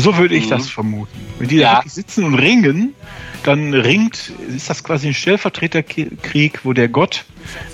So 0.00 0.16
würde 0.16 0.34
ich 0.34 0.46
Mhm. 0.46 0.50
das 0.50 0.68
vermuten. 0.68 1.18
Wenn 1.38 1.48
die 1.48 1.56
Ja. 1.56 1.70
da 1.70 1.76
wirklich 1.78 1.92
sitzen 1.92 2.24
und 2.24 2.34
ringen, 2.34 2.94
dann 3.44 3.72
ringt, 3.74 4.32
ist 4.54 4.68
das 4.68 4.84
quasi 4.84 5.08
ein 5.08 5.14
Stellvertreterkrieg, 5.14 6.60
wo 6.64 6.72
der 6.72 6.88
Gott 6.88 7.24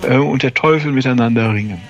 äh, 0.03 0.17
und 0.17 0.43
der 0.43 0.55
Teufel 0.55 0.93
miteinander 0.93 1.53
ringen. 1.53 1.81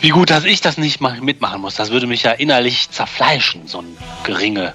Wie 0.00 0.08
gut, 0.10 0.30
dass 0.30 0.44
ich 0.44 0.60
das 0.60 0.76
nicht 0.76 1.00
mal 1.00 1.20
mitmachen 1.20 1.60
muss. 1.60 1.76
Das 1.76 1.90
würde 1.90 2.06
mich 2.06 2.22
ja 2.24 2.32
innerlich 2.32 2.90
zerfleischen, 2.90 3.66
so 3.66 3.80
ein 3.80 3.96
Geringe. 4.24 4.74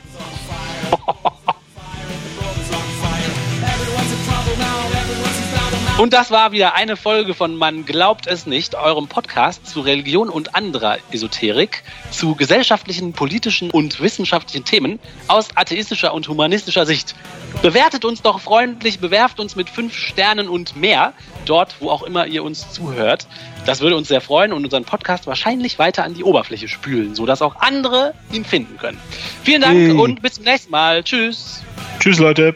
Und 5.99 6.13
das 6.13 6.31
war 6.31 6.53
wieder 6.53 6.75
eine 6.75 6.95
Folge 6.95 7.33
von 7.33 7.57
Man 7.57 7.85
glaubt 7.85 8.25
es 8.25 8.45
nicht, 8.45 8.73
eurem 8.73 9.09
Podcast 9.09 9.67
zu 9.67 9.81
Religion 9.81 10.29
und 10.29 10.55
anderer 10.55 10.97
Esoterik, 11.12 11.83
zu 12.09 12.35
gesellschaftlichen, 12.35 13.12
politischen 13.12 13.69
und 13.69 13.99
wissenschaftlichen 13.99 14.63
Themen 14.63 14.99
aus 15.27 15.49
atheistischer 15.55 16.13
und 16.13 16.29
humanistischer 16.29 16.85
Sicht. 16.85 17.15
Bewertet 17.62 18.05
uns 18.05 18.21
doch 18.21 18.39
freundlich, 18.39 18.99
bewerft 18.99 19.41
uns 19.41 19.57
mit 19.57 19.69
fünf 19.69 19.93
Sternen 19.93 20.47
und 20.47 20.77
mehr, 20.77 21.12
dort, 21.45 21.75
wo 21.81 21.89
auch 21.89 22.03
immer 22.03 22.27
ihr 22.27 22.45
uns 22.45 22.71
zuhört. 22.71 23.27
Das 23.65 23.81
würde 23.81 23.97
uns 23.97 24.07
sehr 24.07 24.21
freuen 24.21 24.53
und 24.53 24.63
unseren 24.63 24.85
Podcast 24.85 25.27
wahrscheinlich 25.27 25.79
weiter 25.79 26.05
an 26.05 26.13
die 26.13 26.23
Oberfläche 26.23 26.69
spülen, 26.69 27.13
sodass 27.13 27.41
auch 27.41 27.57
andere 27.57 28.13
ihn 28.31 28.45
finden 28.45 28.77
können. 28.77 29.01
Vielen 29.43 29.62
Dank 29.62 29.75
Hey. 29.75 29.91
und 29.91 30.21
bis 30.21 30.35
zum 30.35 30.45
nächsten 30.45 30.71
Mal. 30.71 31.03
Tschüss. 31.03 31.62
Tschüss, 31.99 32.19
Leute. 32.19 32.55